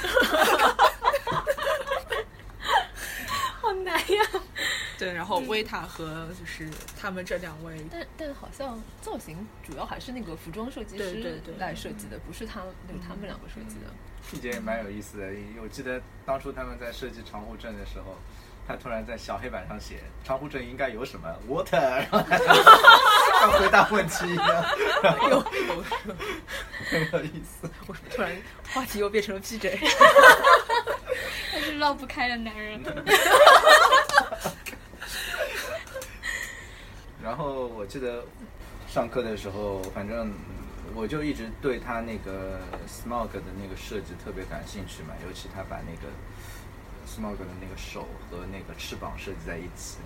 [3.71, 4.25] 好难呀！
[4.99, 6.69] 对，然后维塔和就是
[7.01, 13.87] 他们这两位，但但好像造型主要还是那个服装设计师来设计的，不是他那个他们两个设计的。
[14.29, 15.29] 细节也蛮有意思的，
[15.63, 18.17] 我记得当初他们在设计长护镇的时候，
[18.67, 22.05] 他突然在小黑板上写长护镇应该有什么 water，
[23.41, 24.65] 像回答问题一样，
[25.31, 25.85] 有有
[26.91, 27.71] 很有意思。
[27.87, 28.37] 我突然
[28.73, 29.79] 话题又变成了 PJ。
[31.61, 32.81] 是绕不开的男人。
[37.23, 38.25] 然后我记得
[38.89, 40.33] 上课的时候，反正
[40.95, 42.59] 我就一直对他那个
[42.89, 46.09] Smog 的那个设计特别感兴趣嘛，尤其他把那个
[47.07, 49.99] Smog 的那个手和那个翅膀设计在一起。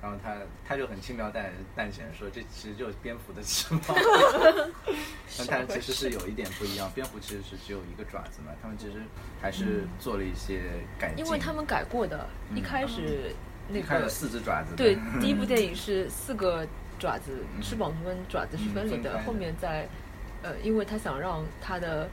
[0.00, 0.36] 然后他
[0.66, 3.96] 他就很轻描淡淡写说，这其实就是蝙蝠的翅膀。
[5.48, 9.02] 但它其实是有一点不一样，蝙蝠其实是只有一个爪子嘛，他们其实
[9.40, 10.62] 还是做了一些
[10.98, 11.24] 改进。
[11.24, 13.34] 因为他们改过的，一开始
[13.68, 14.74] 那个四只爪子。
[14.76, 16.66] 对， 第一部电影是四个
[16.98, 19.20] 爪子，翅膀跟爪子是分离的。
[19.22, 19.88] 后面在
[20.42, 22.08] 呃，因为他想让他的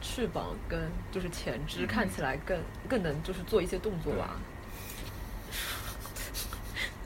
[0.00, 4.36] 翅膀跟就是前肢看起来更更能就是做一些动作吧。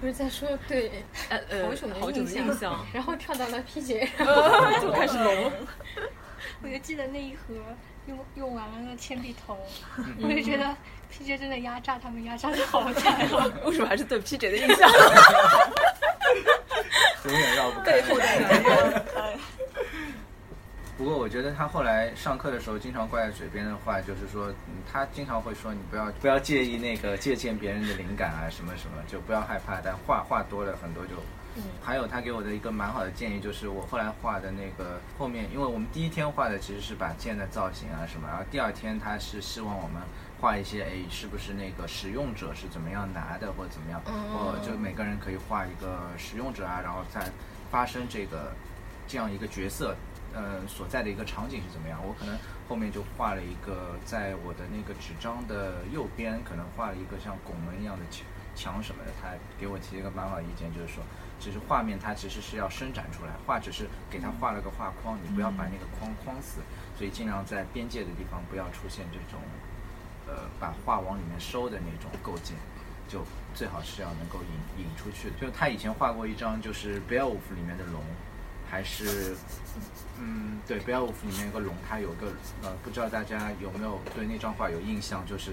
[0.02, 0.90] 不是在说对
[1.28, 1.62] 呃呃
[2.00, 4.00] 好久的印象， 然后跳到了 P 姐，
[4.82, 5.52] 就开始聋。
[6.60, 7.54] 我就记得那一盒
[8.06, 9.56] 用用完了那铅笔头，
[10.20, 10.76] 我就觉得
[11.08, 13.48] P 姐真的压榨他们，压榨的好惨啊！
[13.64, 14.90] 为什么还是对 P 姐的印象？
[17.24, 17.92] 永远绕不开。
[17.92, 19.04] 背后的人。
[21.02, 24.54] 不过我觉得他后来上课的时候经常挂在嘴边的话，就是说，
[24.88, 29.80] 他经常会说你不要不要介意那个借鉴别人的灵感啊什么什么，就不要害怕。
[29.80, 31.14] 但画画多了很多就，
[31.82, 40.00] 还有他给我的一个蛮好的建议，就是我后来画的那个后面，因为我们第一天画的其实是把剑的造型啊什么，然后第二天他是希望我们
[40.40, 44.00] 画一些，哎，是不是那个使用者是怎么样拿的或者怎么样，
[44.32, 47.28] 或就每个人可以画一个使用者啊，然后再
[47.72, 48.52] 发生这个
[49.08, 49.96] 这样一个角色。
[50.34, 52.00] 呃，所在的一个场景是怎么样？
[52.02, 58.24] 我可能后面就画了一个，在我的那个纸张的右边，可能画了一个像拱门一样的墙
[58.54, 59.12] 墙什么的。
[59.20, 59.28] 他
[59.60, 61.04] 给我提一个蛮好的意见，就是说，
[61.38, 66.60] 其实画面它其实是要伸展出来，画只是给他画了个画框，你不要把那个框框死。
[66.96, 69.40] 所以尽量在边界的地方不要出现这种，
[70.26, 72.56] 呃，把画往里面收的那种构件，
[73.06, 73.22] 就
[73.54, 74.38] 最好是要能够
[74.78, 75.36] 引引出去的。
[75.38, 78.02] 就他以前画过一张，就是《Beowulf》里面的龙。
[78.70, 79.36] 还是，
[80.24, 82.28] 嗯，对，《贝尔伍夫》里面有个龙，它有个
[82.62, 85.26] 呃，不知道大家有没有对那张画有印象？
[85.26, 85.52] 就是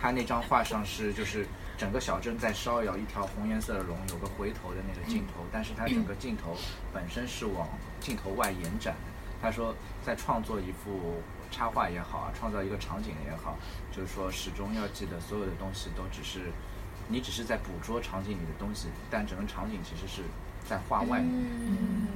[0.00, 1.46] 他那张画上是就是
[1.76, 6.56] 整个小镇在烧，窑，一条红颜色的龙，有个回头的那个镜头，但是它整个镜头
[6.92, 7.68] 本身是往
[8.00, 8.96] 镜头外延展。
[9.40, 9.72] 他说，
[10.04, 13.56] 在创作一幅插画也好啊，创造一个场景也好，
[13.92, 16.50] 就是说始终要记得，所有的东西都只是
[17.06, 20.22] 你只是在捕捉场景里的东西，但整个场景其实是。
[20.68, 21.32] 在画外面，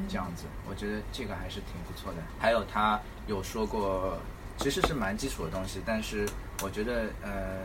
[0.09, 2.19] 这样子，我觉得这个还是挺不错的。
[2.39, 4.19] 还有他有说过，
[4.59, 6.29] 其实是蛮基础的东西，但是
[6.63, 7.63] 我觉得，呃，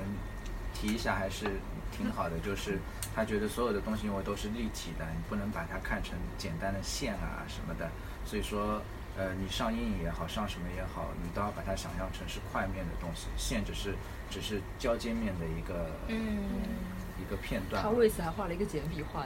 [0.73, 1.59] 提一下还是
[1.91, 2.39] 挺好的。
[2.39, 2.79] 就是
[3.13, 7.89] 他觉得所有的东西因为都是立体的，你不能把它看成简单的线啊什么的。
[8.25, 8.81] 所以说，
[9.17, 13.93] 呃，你上阴影也好，上什么也好，你都要把它想象成是块面的东西，线只是
[14.29, 16.39] 只是交接面的一个嗯
[17.19, 17.83] 一个片段。
[17.83, 19.25] 他为此还画了一个简笔画，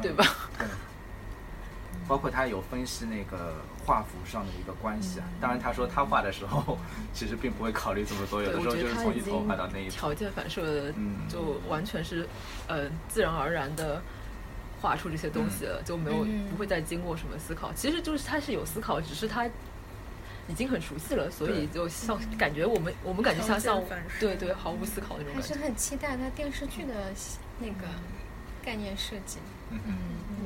[0.00, 0.24] 对吧？
[0.56, 0.66] 对。
[2.08, 3.54] 包括他有分析那个
[3.86, 6.76] 画幅上的一个关系啊，当然他说他画的时候
[7.14, 9.92] 其实并不会考虑这么多，有的时候就是从一头画到那一头。
[9.92, 10.94] 条件反射的，
[11.28, 12.28] 就完全是
[12.66, 14.02] 呃自然而然的
[14.80, 17.72] 画出这些东西了，就没有不会再经过什么思考。
[17.72, 19.46] 其实就是他是有思考，只是他
[20.48, 23.80] 已经很熟悉了，所以就像感觉我们我们感觉像像
[24.18, 25.34] 对对毫无思考那种。
[25.34, 27.12] 还是很期待他电视剧的
[27.60, 27.86] 那个
[28.62, 29.38] 概念设计。
[29.86, 29.94] 嗯，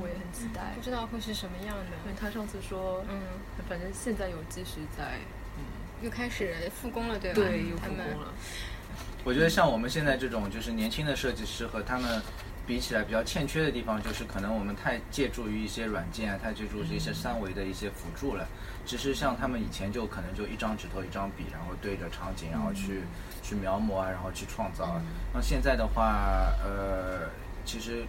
[0.01, 1.85] 我也很期待，不知道会是什么样的。
[2.05, 3.21] 因为他上次说，嗯，
[3.69, 5.19] 反正现在有继续在，
[5.57, 5.65] 嗯，
[6.03, 7.37] 又开始复工了，对吧？
[7.41, 8.33] 对，又复工了。
[9.25, 12.23] 我觉得像我们现在这种就是年轻的设计师和他们
[12.67, 18.47] 比起来，比较欠缺的地方就是可能我们太借助于一些软件啊，太借助一些三维的一些辅助了。
[18.85, 23.03] 其实像他们以前就可能就一张纸头一张笔，然后对着场景，然后去
[23.43, 25.01] 去描摹啊，然后去创造。
[25.35, 27.29] 那现在的话，呃，
[27.65, 28.05] 其实。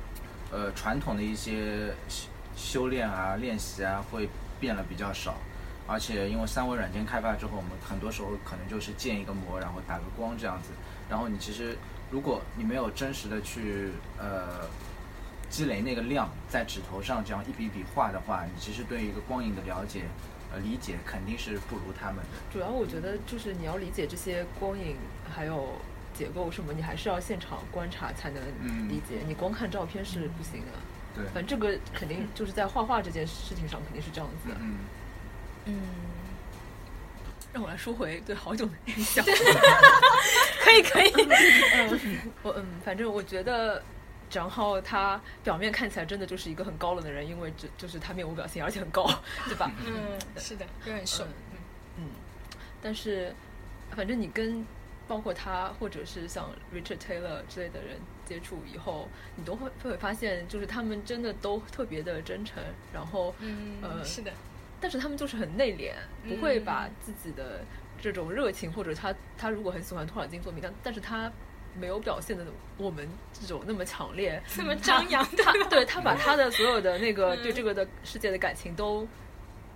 [0.52, 4.30] 呃，传统的一些修修炼啊、练习啊，会
[4.60, 5.36] 变了比较少，
[5.86, 10.70] 而且因为三维软件开发之后，我们很多时候可能就是建一个模，然后打个光这样子，
[11.10, 11.78] 然后你其实
[12.10, 14.68] 如果你没有真实的去呃
[15.50, 20.04] 积累那个量，在纸头上这样一笔笔画的话，你其实对一个光影的了解
[20.52, 22.40] 呃理解肯定是不如他们的。
[22.52, 24.96] 主要我觉得就是你要理解这些光影
[25.30, 25.74] 还有
[26.18, 28.42] 结构什么，你还是要现场观察才能
[28.90, 30.68] 理解，你光看照片是不行的。
[31.16, 34.56] 对，反正这个肯定就是在画画这件事情上肯定是这样子的。
[34.60, 34.78] 嗯。
[35.66, 35.82] 嗯，
[37.54, 39.24] 让我来说回对好久的印象。
[40.62, 41.12] 可以可以。
[41.74, 43.84] 嗯，我嗯，反正我觉得
[44.30, 49.04] 张浩他表面看起来真的就是一个很高冷的人，因为这就是他面无表情，而且很高，
[49.48, 49.72] 对吧？
[49.86, 49.94] 嗯，
[50.38, 51.26] 是的，有点瘦。
[51.98, 52.06] 嗯，
[52.82, 53.34] 但是
[53.96, 54.66] 反正你跟
[55.08, 62.62] 包括他或者是像 Richard Taylor 之类的人接触以后，你都会会发现，就是他们真的都特别的真诚，
[62.94, 64.32] 然后嗯，呃，是的。
[64.80, 65.94] 但是他们就是很内敛，
[66.28, 67.62] 不会把自己的
[68.00, 71.32] 这种热情，或者他他如果很喜欢托尔金作品，但但是他
[71.74, 72.46] 没有表现的
[72.78, 75.26] 我们这种那么强烈，那么张扬。
[75.38, 79.08] 他对他把他的所有的那个对这个的世界的感情都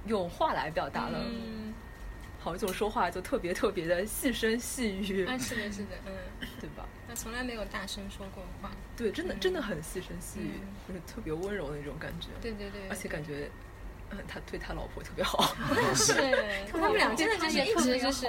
[0.06, 1.26] 用话来表达了。
[2.44, 5.26] 好，久说话就特别特别的细声细语。
[5.26, 6.14] 啊，是的，是的，嗯，
[6.60, 6.88] 对吧？
[7.08, 8.72] 他从来没有大声说过话。
[8.98, 12.30] 对，真的真的很细声细语，就是特别温柔的那种感觉。
[12.42, 13.50] 对对对，而且感觉。
[14.12, 15.56] 嗯， 他对他老婆特别好，
[15.96, 16.14] 是，
[16.72, 18.28] 他们俩真的就是一直就是，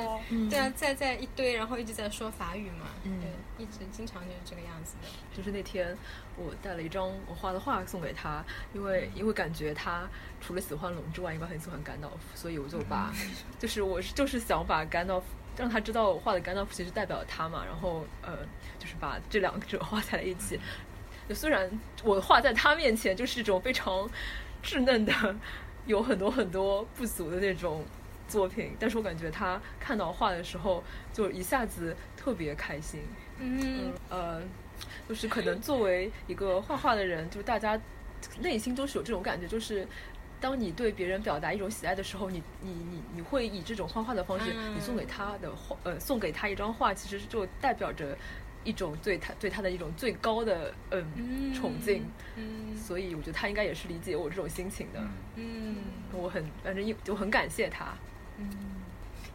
[0.48, 5.08] 对啊，在在一堆，然后一直在说法语嘛，对，一直经常就是这个样子的。
[5.36, 5.96] 就是那天
[6.36, 10.08] 我带了一张我画的画送给他，因为因为感觉他
[10.40, 13.12] 除了喜欢龙之外，应该很喜欢甘道夫，所以我就把，
[13.58, 15.26] 就是我是就是想把甘道夫
[15.56, 18.38] 让他知道我画的甘道夫其实代表他嘛，然后呃，
[18.78, 20.58] 就是把这两者画在了一起。
[21.34, 21.70] 虽然
[22.02, 24.08] 我画在他面前就是一种非常
[24.62, 25.12] 稚嫩的。
[25.86, 27.84] 有很多很多不足的那种
[28.28, 33.00] 作品，但是我感觉他看到画的时候，就一下子特别开心。
[33.38, 34.40] 嗯，呃，
[35.08, 37.80] 就是可能作为一个画画的人，就是大家
[38.40, 39.86] 内心都是有这种感觉，就是
[40.40, 48.16] 当你对别人表达一种喜爱的时候，你你你你会以这种画画的方式，你送给他的画，呃，送给他一张画，其实就代表着。
[48.64, 52.04] 一种对他对他的一种最高的嗯崇敬，
[52.36, 55.00] 嗯，所以我觉得他应该也是理解我这种心情的，
[55.36, 55.76] 嗯，
[56.12, 57.86] 我很反正就很感谢他，
[58.38, 58.48] 嗯，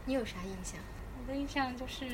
[0.05, 0.79] 你有啥印象？
[1.19, 2.05] 我的印象就是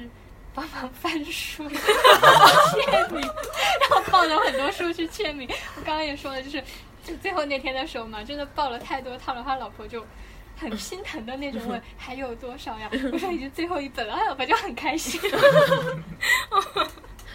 [0.54, 5.48] 帮忙翻书 签名，然后抱着很多书去签名。
[5.76, 6.64] 我刚刚也说了，就是
[7.04, 10.06] 就最后那天的时候嘛，真的抱了太多套了，他老婆就。
[10.56, 12.88] 很心疼的那种 问还有多少呀？
[13.12, 15.20] 我说已经最后一本了，他老婆就很开心。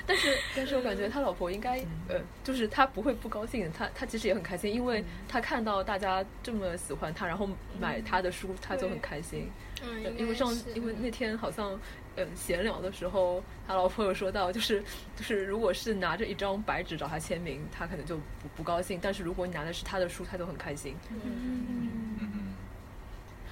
[0.09, 1.79] 但是，但是我感觉他老婆应该
[2.09, 7.47] 呃，就是他不会不高兴，他他其实也很开心，因为他看到大家这么喜欢他，然后
[7.79, 9.51] 买他的书，他就很开心。
[9.83, 11.79] 嗯，因为上因为那天好像
[12.17, 14.83] 嗯闲聊的时候，他老婆有说到，就是
[15.15, 20.97] 就是如果是拿着一张白纸找他签名，他可能就不不高兴；但是如果你拿的是他的书，他就很开心。
[21.11, 22.55] 嗯。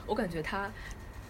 [0.06, 0.70] 我感觉他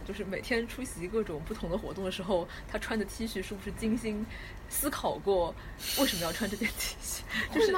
[0.06, 4.24] 就是每天出席各种不同的活动的时候，他穿的 T 恤是不是精心
[4.68, 5.54] 思考过
[5.98, 7.20] 为什么要穿这件 T 恤？
[7.54, 7.74] 就是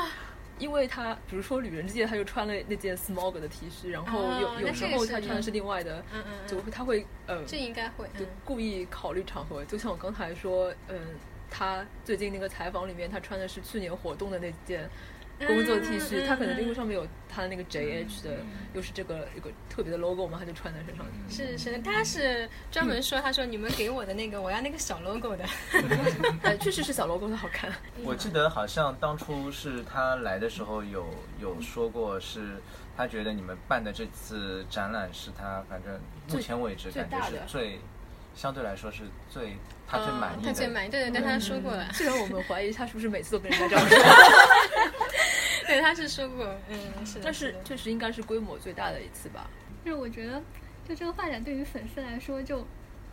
[0.59, 9.65] 因为他，比如说旅人之夜，他就穿了那件 Smog 的 T 恤，然后有有时候他穿的是另外的，嗯嗯就他会呃，这应该会就故意考虑场合。
[9.65, 10.99] 就像我刚才说，嗯，
[11.51, 14.89] 他最近那个采访里面，他穿的是去年活动的那件。
[15.47, 18.39] 工作 T 恤，他可能因为上面有他的那个 JH 的，
[18.75, 21.07] 又是这个一个特别的 logo 嘛，他就穿在身上。
[21.29, 25.45] 是是，他是专门说，他说你们给我的那个，我要那个小 logo 的。
[26.43, 27.73] 哎，确实是小 logo 的好看。
[28.03, 31.07] 我记得好像当初是他来的时候有
[31.41, 32.57] 有说过，是
[32.97, 36.01] 他觉得你们办的这次展览是他反正
[36.33, 37.79] 目前为止感觉是最。
[38.39, 40.89] 相对来说是最他最满意的，他最满意。
[40.89, 41.93] 对对对，他说过了。
[41.93, 43.99] 虽然我们怀疑他是不是每次都跟人家这样说，
[45.67, 47.19] 对，他是说过，嗯，是。
[47.21, 49.51] 但是确实应该是规模最大的一次吧。
[49.85, 50.41] 就是我觉得，
[50.89, 52.65] 就这个画展对于粉丝来说，就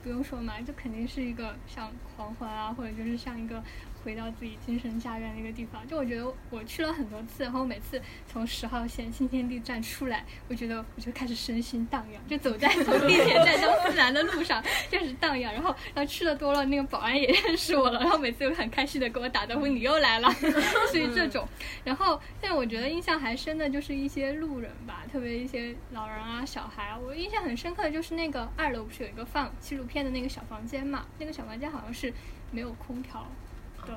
[0.04, 3.64] 不用说嘛，就肯定是一个像狂欢啊，或者就是像一个。
[4.06, 8.00] 回到自己精神家园那个地方，就我觉得我去了很多次，然后每次
[8.32, 20.30] 从十号线新天地站出来，我觉得我就开始身心荡漾，就走在从地铁站到自然的路上开始荡漾，然后然后去的多了，那个保安也认识我了，然后每次都很开心的跟我打招呼，你又来了，
[20.92, 21.48] 所以这种，
[21.84, 32.14] 然后但我觉得印象还深的就是一些路人吧，特别一些老人啊、小孩啊，我印象很深刻的就是那个二楼不是有一个放纪录片的那个小房间嘛，那个小房间好像是
[32.52, 33.26] 没有空调。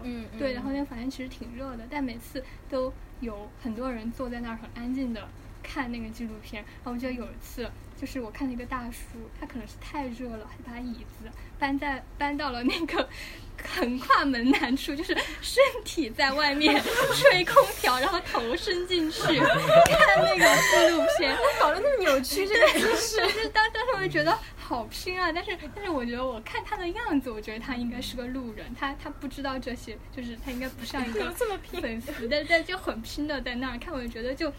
[0.02, 5.28] 嗯，对，然后那个房间其实挺热的，但每次都有很多人坐在那儿很安静的
[5.62, 6.62] 看那个纪录片。
[6.62, 7.70] 然后我记得有一次
[8.00, 11.28] 就是我看了一个大叔，他可能是太热了，他把椅子
[11.58, 13.08] 搬在搬到了那个
[13.74, 15.12] 横跨门南处，就是
[15.42, 16.80] 身体在外面
[17.14, 23.16] 吹空调，然后头伸进去看那个纪录片，搞得那么扭曲这个姿势。
[23.16, 24.38] 就是当当时我就觉得
[24.68, 34.52] 好拼啊，但是但是我觉得我看他的样子，我觉得他应该是个路人，他他不知道这些，就是他应该不像一个 这么拼粉丝，但但就很拼的在那儿看，我就觉得就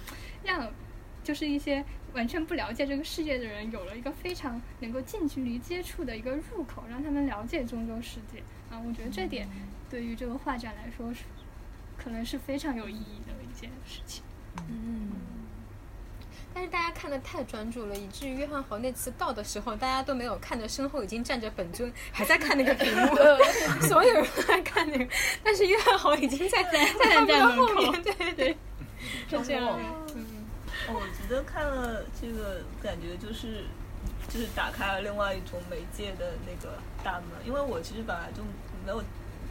[0.43, 0.68] 让
[1.24, 1.86] 就是一些。
[2.12, 8.39] 完全不了解这个世界的人，有了一个非常能够近距离接触的一个入口，让他们了解中州世界
[8.72, 8.82] 啊！
[8.84, 9.47] 我觉得这点
[9.91, 11.26] 对于这个画展来说是，
[11.99, 14.24] 可能是非常有意义的一件事情。
[14.68, 15.12] 嗯。
[16.60, 23.16] 但是大家看的太专注了，以至于约翰豪那次到的时候，大家都没有看着身后已经站着本尊，还在看那个屏幕，
[23.88, 25.07] 所有人都在看那个，
[25.41, 26.86] 但是约翰豪已经在在
[27.16, 28.57] 站在后面，对对对，
[29.30, 29.80] 是这样。
[30.14, 30.26] 嗯
[30.91, 33.64] 我觉得看了这个，感觉就是
[34.28, 37.30] 就是打开了另外一种媒介的那个大门。
[37.45, 38.43] 因为我其实本来就
[38.84, 39.01] 没有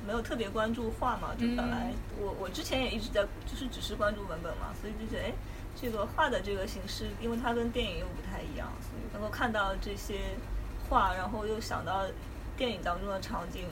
[0.07, 5.33] 没有特别关注画嘛，就本来我我之前也一直在就是只是关注文本嘛，所以就觉得哎，
[5.81, 10.21] 这个画的这个形式，因为它跟电影又不太一样，所以能够看到这些
[10.89, 12.07] 画，然后又想到
[12.57, 13.65] 电影当中的场景，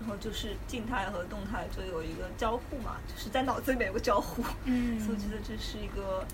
[0.00, 6.24] 然后就是静态和动态就有一个交互嘛，就是在脑子里面有个交互，嗯，所以我觉得这是一个。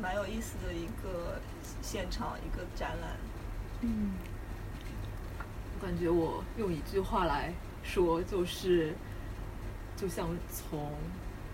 [0.00, 1.40] 蛮有意思的一个
[1.80, 3.10] 现场，一个展览。
[3.82, 4.14] 嗯，
[5.76, 7.52] 我感觉我用一句话来
[7.84, 8.94] 说，就是
[9.94, 10.90] 就像从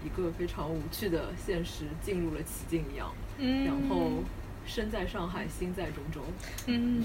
[0.03, 3.13] 一个非常无趣的现实进入了奇境一样。
[3.39, 3.65] 嗯。
[3.65, 4.23] 然后
[4.67, 6.23] 身在上海，心在中州。
[6.67, 7.03] 嗯。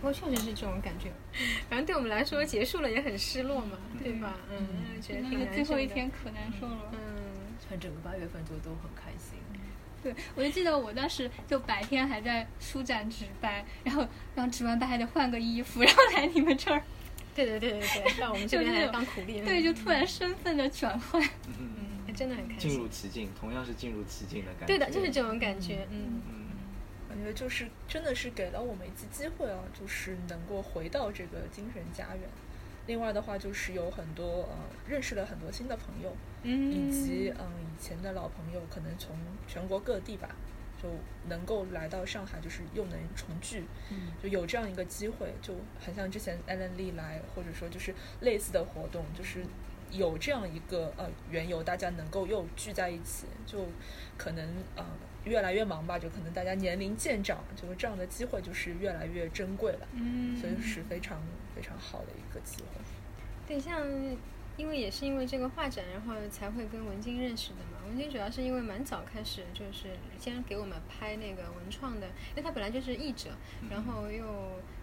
[0.00, 1.12] 不过确实是这种感觉，
[1.70, 4.34] 反正对我们来说，结束了也很失落嘛，对吧？
[4.50, 6.90] 嗯，觉得挺难最后一天可难受了。
[6.92, 6.98] 嗯。
[7.68, 9.38] 反正整个八月份就都很开心。
[10.02, 16.82] 对，我就记得我当时就白天还在书展值班，然后然后值完班还得换个衣服，然后来你们这儿。
[17.34, 19.40] 对对对对对，让我们这边来 当苦力。
[19.40, 21.81] 对，就突然身份的转换，嗯，
[22.14, 22.70] 真的很开心。
[22.70, 24.66] 进入奇境，同样是进入奇境的感觉。
[24.66, 25.86] 对的，就是这种感觉。
[25.90, 26.46] 嗯嗯，
[27.08, 32.22] 感觉就是真的是给了我们一次机会啊，就是能够回到这个精神家园。
[32.86, 34.56] 另外的话，就是有很多呃，
[34.88, 40.28] 认识了很多新的朋友，嗯以及嗯以前的老朋友，可能从全国各地吧，
[40.82, 40.88] 就
[41.28, 43.62] 能够来到上海，就是又能重聚，
[44.20, 49.44] 就有这样一个机会，就很像之前 Allen Lee 来，或者说就是类似的活动，就是
[49.92, 53.66] 有这样一个呃缘由，大家能够又聚在一起，就
[54.18, 54.84] 可能呃
[55.24, 61.20] 越来越忙吧，就可能大家年龄渐长，就是这样的机会就是越来越珍贵了，嗯所以是非常。
[61.54, 62.80] 非常好的一个机会。
[63.46, 63.86] 对，像
[64.56, 67.86] 因为也是因为这个画展，然后才会跟文静认识的嘛。
[67.86, 69.88] 文静主要是因为蛮早开始，就是
[70.18, 73.28] 先给我们拍那个文创的，因为他本来就是译者，
[73.68, 74.24] 然后又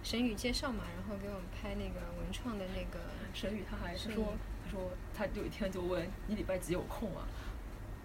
[0.04, 3.04] 沈宇介绍嘛，然后给我们拍那个文创的那个。
[3.34, 4.36] 沈宇他还说，
[4.70, 7.26] 他说他有一天就问你礼拜几有空啊？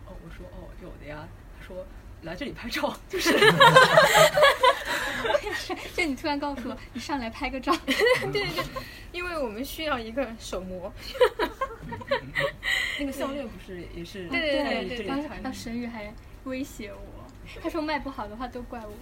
[0.06, 1.28] 哦，我说哦有的呀。
[1.60, 1.84] 他说。
[2.22, 3.32] 来这里拍照， 就是，
[5.94, 7.94] 就你突然告诉我，你上来拍个照， 对
[8.32, 8.64] 对对，
[9.12, 10.90] 因为我们需要一个手模。
[12.98, 14.26] 那个项链不是也是？
[14.28, 16.98] 对对对对，当时当神宇还威胁我，
[17.62, 18.94] 他说卖不好的话都怪我。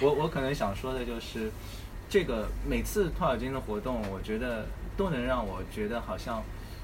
[0.00, 1.48] 我我可能想说的就是，
[2.08, 4.66] 这个每次托尔金的活动，我觉得
[5.00, 6.42] 都能让我觉得好像。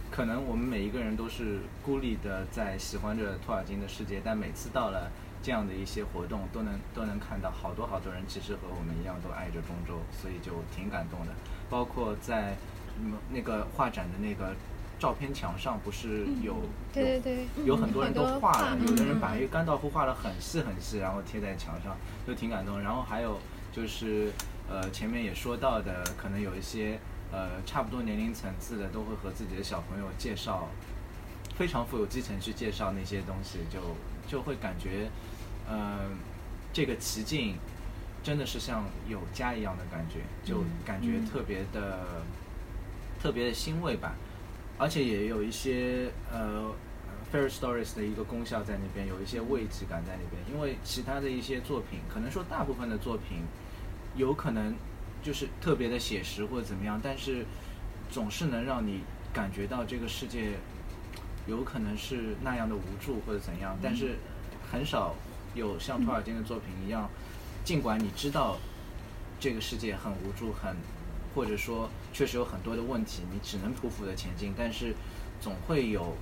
[0.09, 5.11] 可能我们每一个人都是孤立的在喜欢着托尔金的世界，但每次到了
[5.43, 11.33] 这样的一些活动，都能都能看到好多好多人其实和我们一样都爱着中州，所以就挺感动的。
[11.69, 12.57] 包括在
[13.31, 14.55] 那个画展的那个
[14.97, 16.55] 照片墙上，不是有
[16.95, 22.81] 对对对，有很多人都画了，有的人把一个甘道夫画的很细很细，然后贴在墙上，就挺感动。
[22.81, 23.39] 然后还有
[23.73, 24.33] 就是
[24.71, 26.97] 呃前面也说到的，可能有一些。
[27.37, 30.67] 呃，差不多年龄层次的都会和自己的小朋友介绍，
[31.55, 33.79] 非常富有激情去介绍那些东西，就
[34.27, 35.11] 就会感觉，
[35.69, 36.09] 呃，
[36.73, 37.59] 这个奇境
[38.23, 40.21] 真的是像有家一样的感觉，
[40.51, 42.23] 就感觉特别的
[43.21, 44.15] 特别的欣慰吧，
[44.79, 46.73] 而且也有一些呃
[47.31, 53.43] ，fair stories 的一个功效在那边，有一些慰藉感在那边，因为其他的一些作品，可能说大部分的作品，
[54.15, 54.75] 有可能。
[55.27, 57.45] 就是特别的写实或者怎么样，但是
[58.09, 59.01] 总是能让你
[59.33, 60.53] 感觉到这个世界
[61.49, 64.15] 有可能是那样的无助或者怎样，但是
[64.71, 65.17] 很少
[65.57, 67.11] 有像托尔金的作品一样，
[67.65, 68.57] 尽管你知道
[69.41, 70.77] 这个世界很无助，很
[71.35, 74.95] 或者说确实有很多的问题，你只能匍匐的前进，但是
[75.41, 76.15] 总会有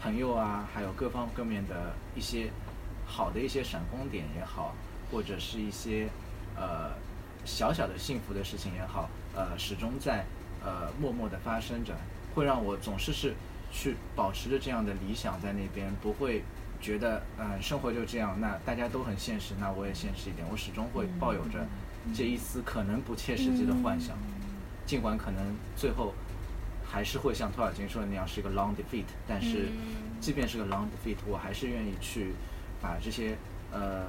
[0.00, 2.52] 朋友啊，还有各方各面的一些
[3.04, 4.76] 好的一些闪光点也好，
[5.10, 6.08] 或者是一些
[6.54, 6.92] 呃
[7.44, 10.24] 小小的幸福的事情也好，呃，始终在
[10.64, 11.94] 呃默默的发生着，
[12.34, 13.34] 会让我总是是
[13.70, 16.42] 去保持着这样的理想在那边，不会
[16.80, 21.66] 觉得嗯生活就这样，那大家都很现实，那我也现实一点，我始终会抱有着
[22.14, 24.16] 这一丝可能不切实际的幻想，
[24.86, 26.14] 尽管可能最后。
[26.92, 29.68] 还是会像托尔金说的那样是一个 long defeat，但是
[30.20, 32.32] 即便是个 long defeat，我还是愿意去
[32.82, 33.36] 把这些
[33.70, 34.06] 呃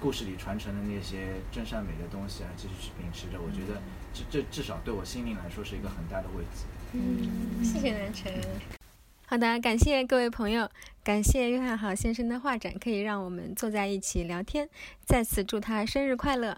[0.00, 3.38] 故事里传承的那些真善美的东西啊，继续去秉持着。
[3.40, 3.80] 我觉得
[4.12, 6.64] 这这至少对我心灵来说是一个很大的慰藉。
[6.92, 8.32] 嗯，谢谢南辰。
[9.26, 10.68] 好的，感谢各位朋友，
[11.04, 14.68] 感谢约翰好先生的画展，可以让我们坐在一起聊天。
[15.04, 16.56] 再次祝他生日快乐！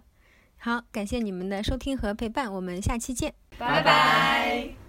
[0.56, 4.72] 好，感谢你们的收听和陪伴，我们下期见，拜拜。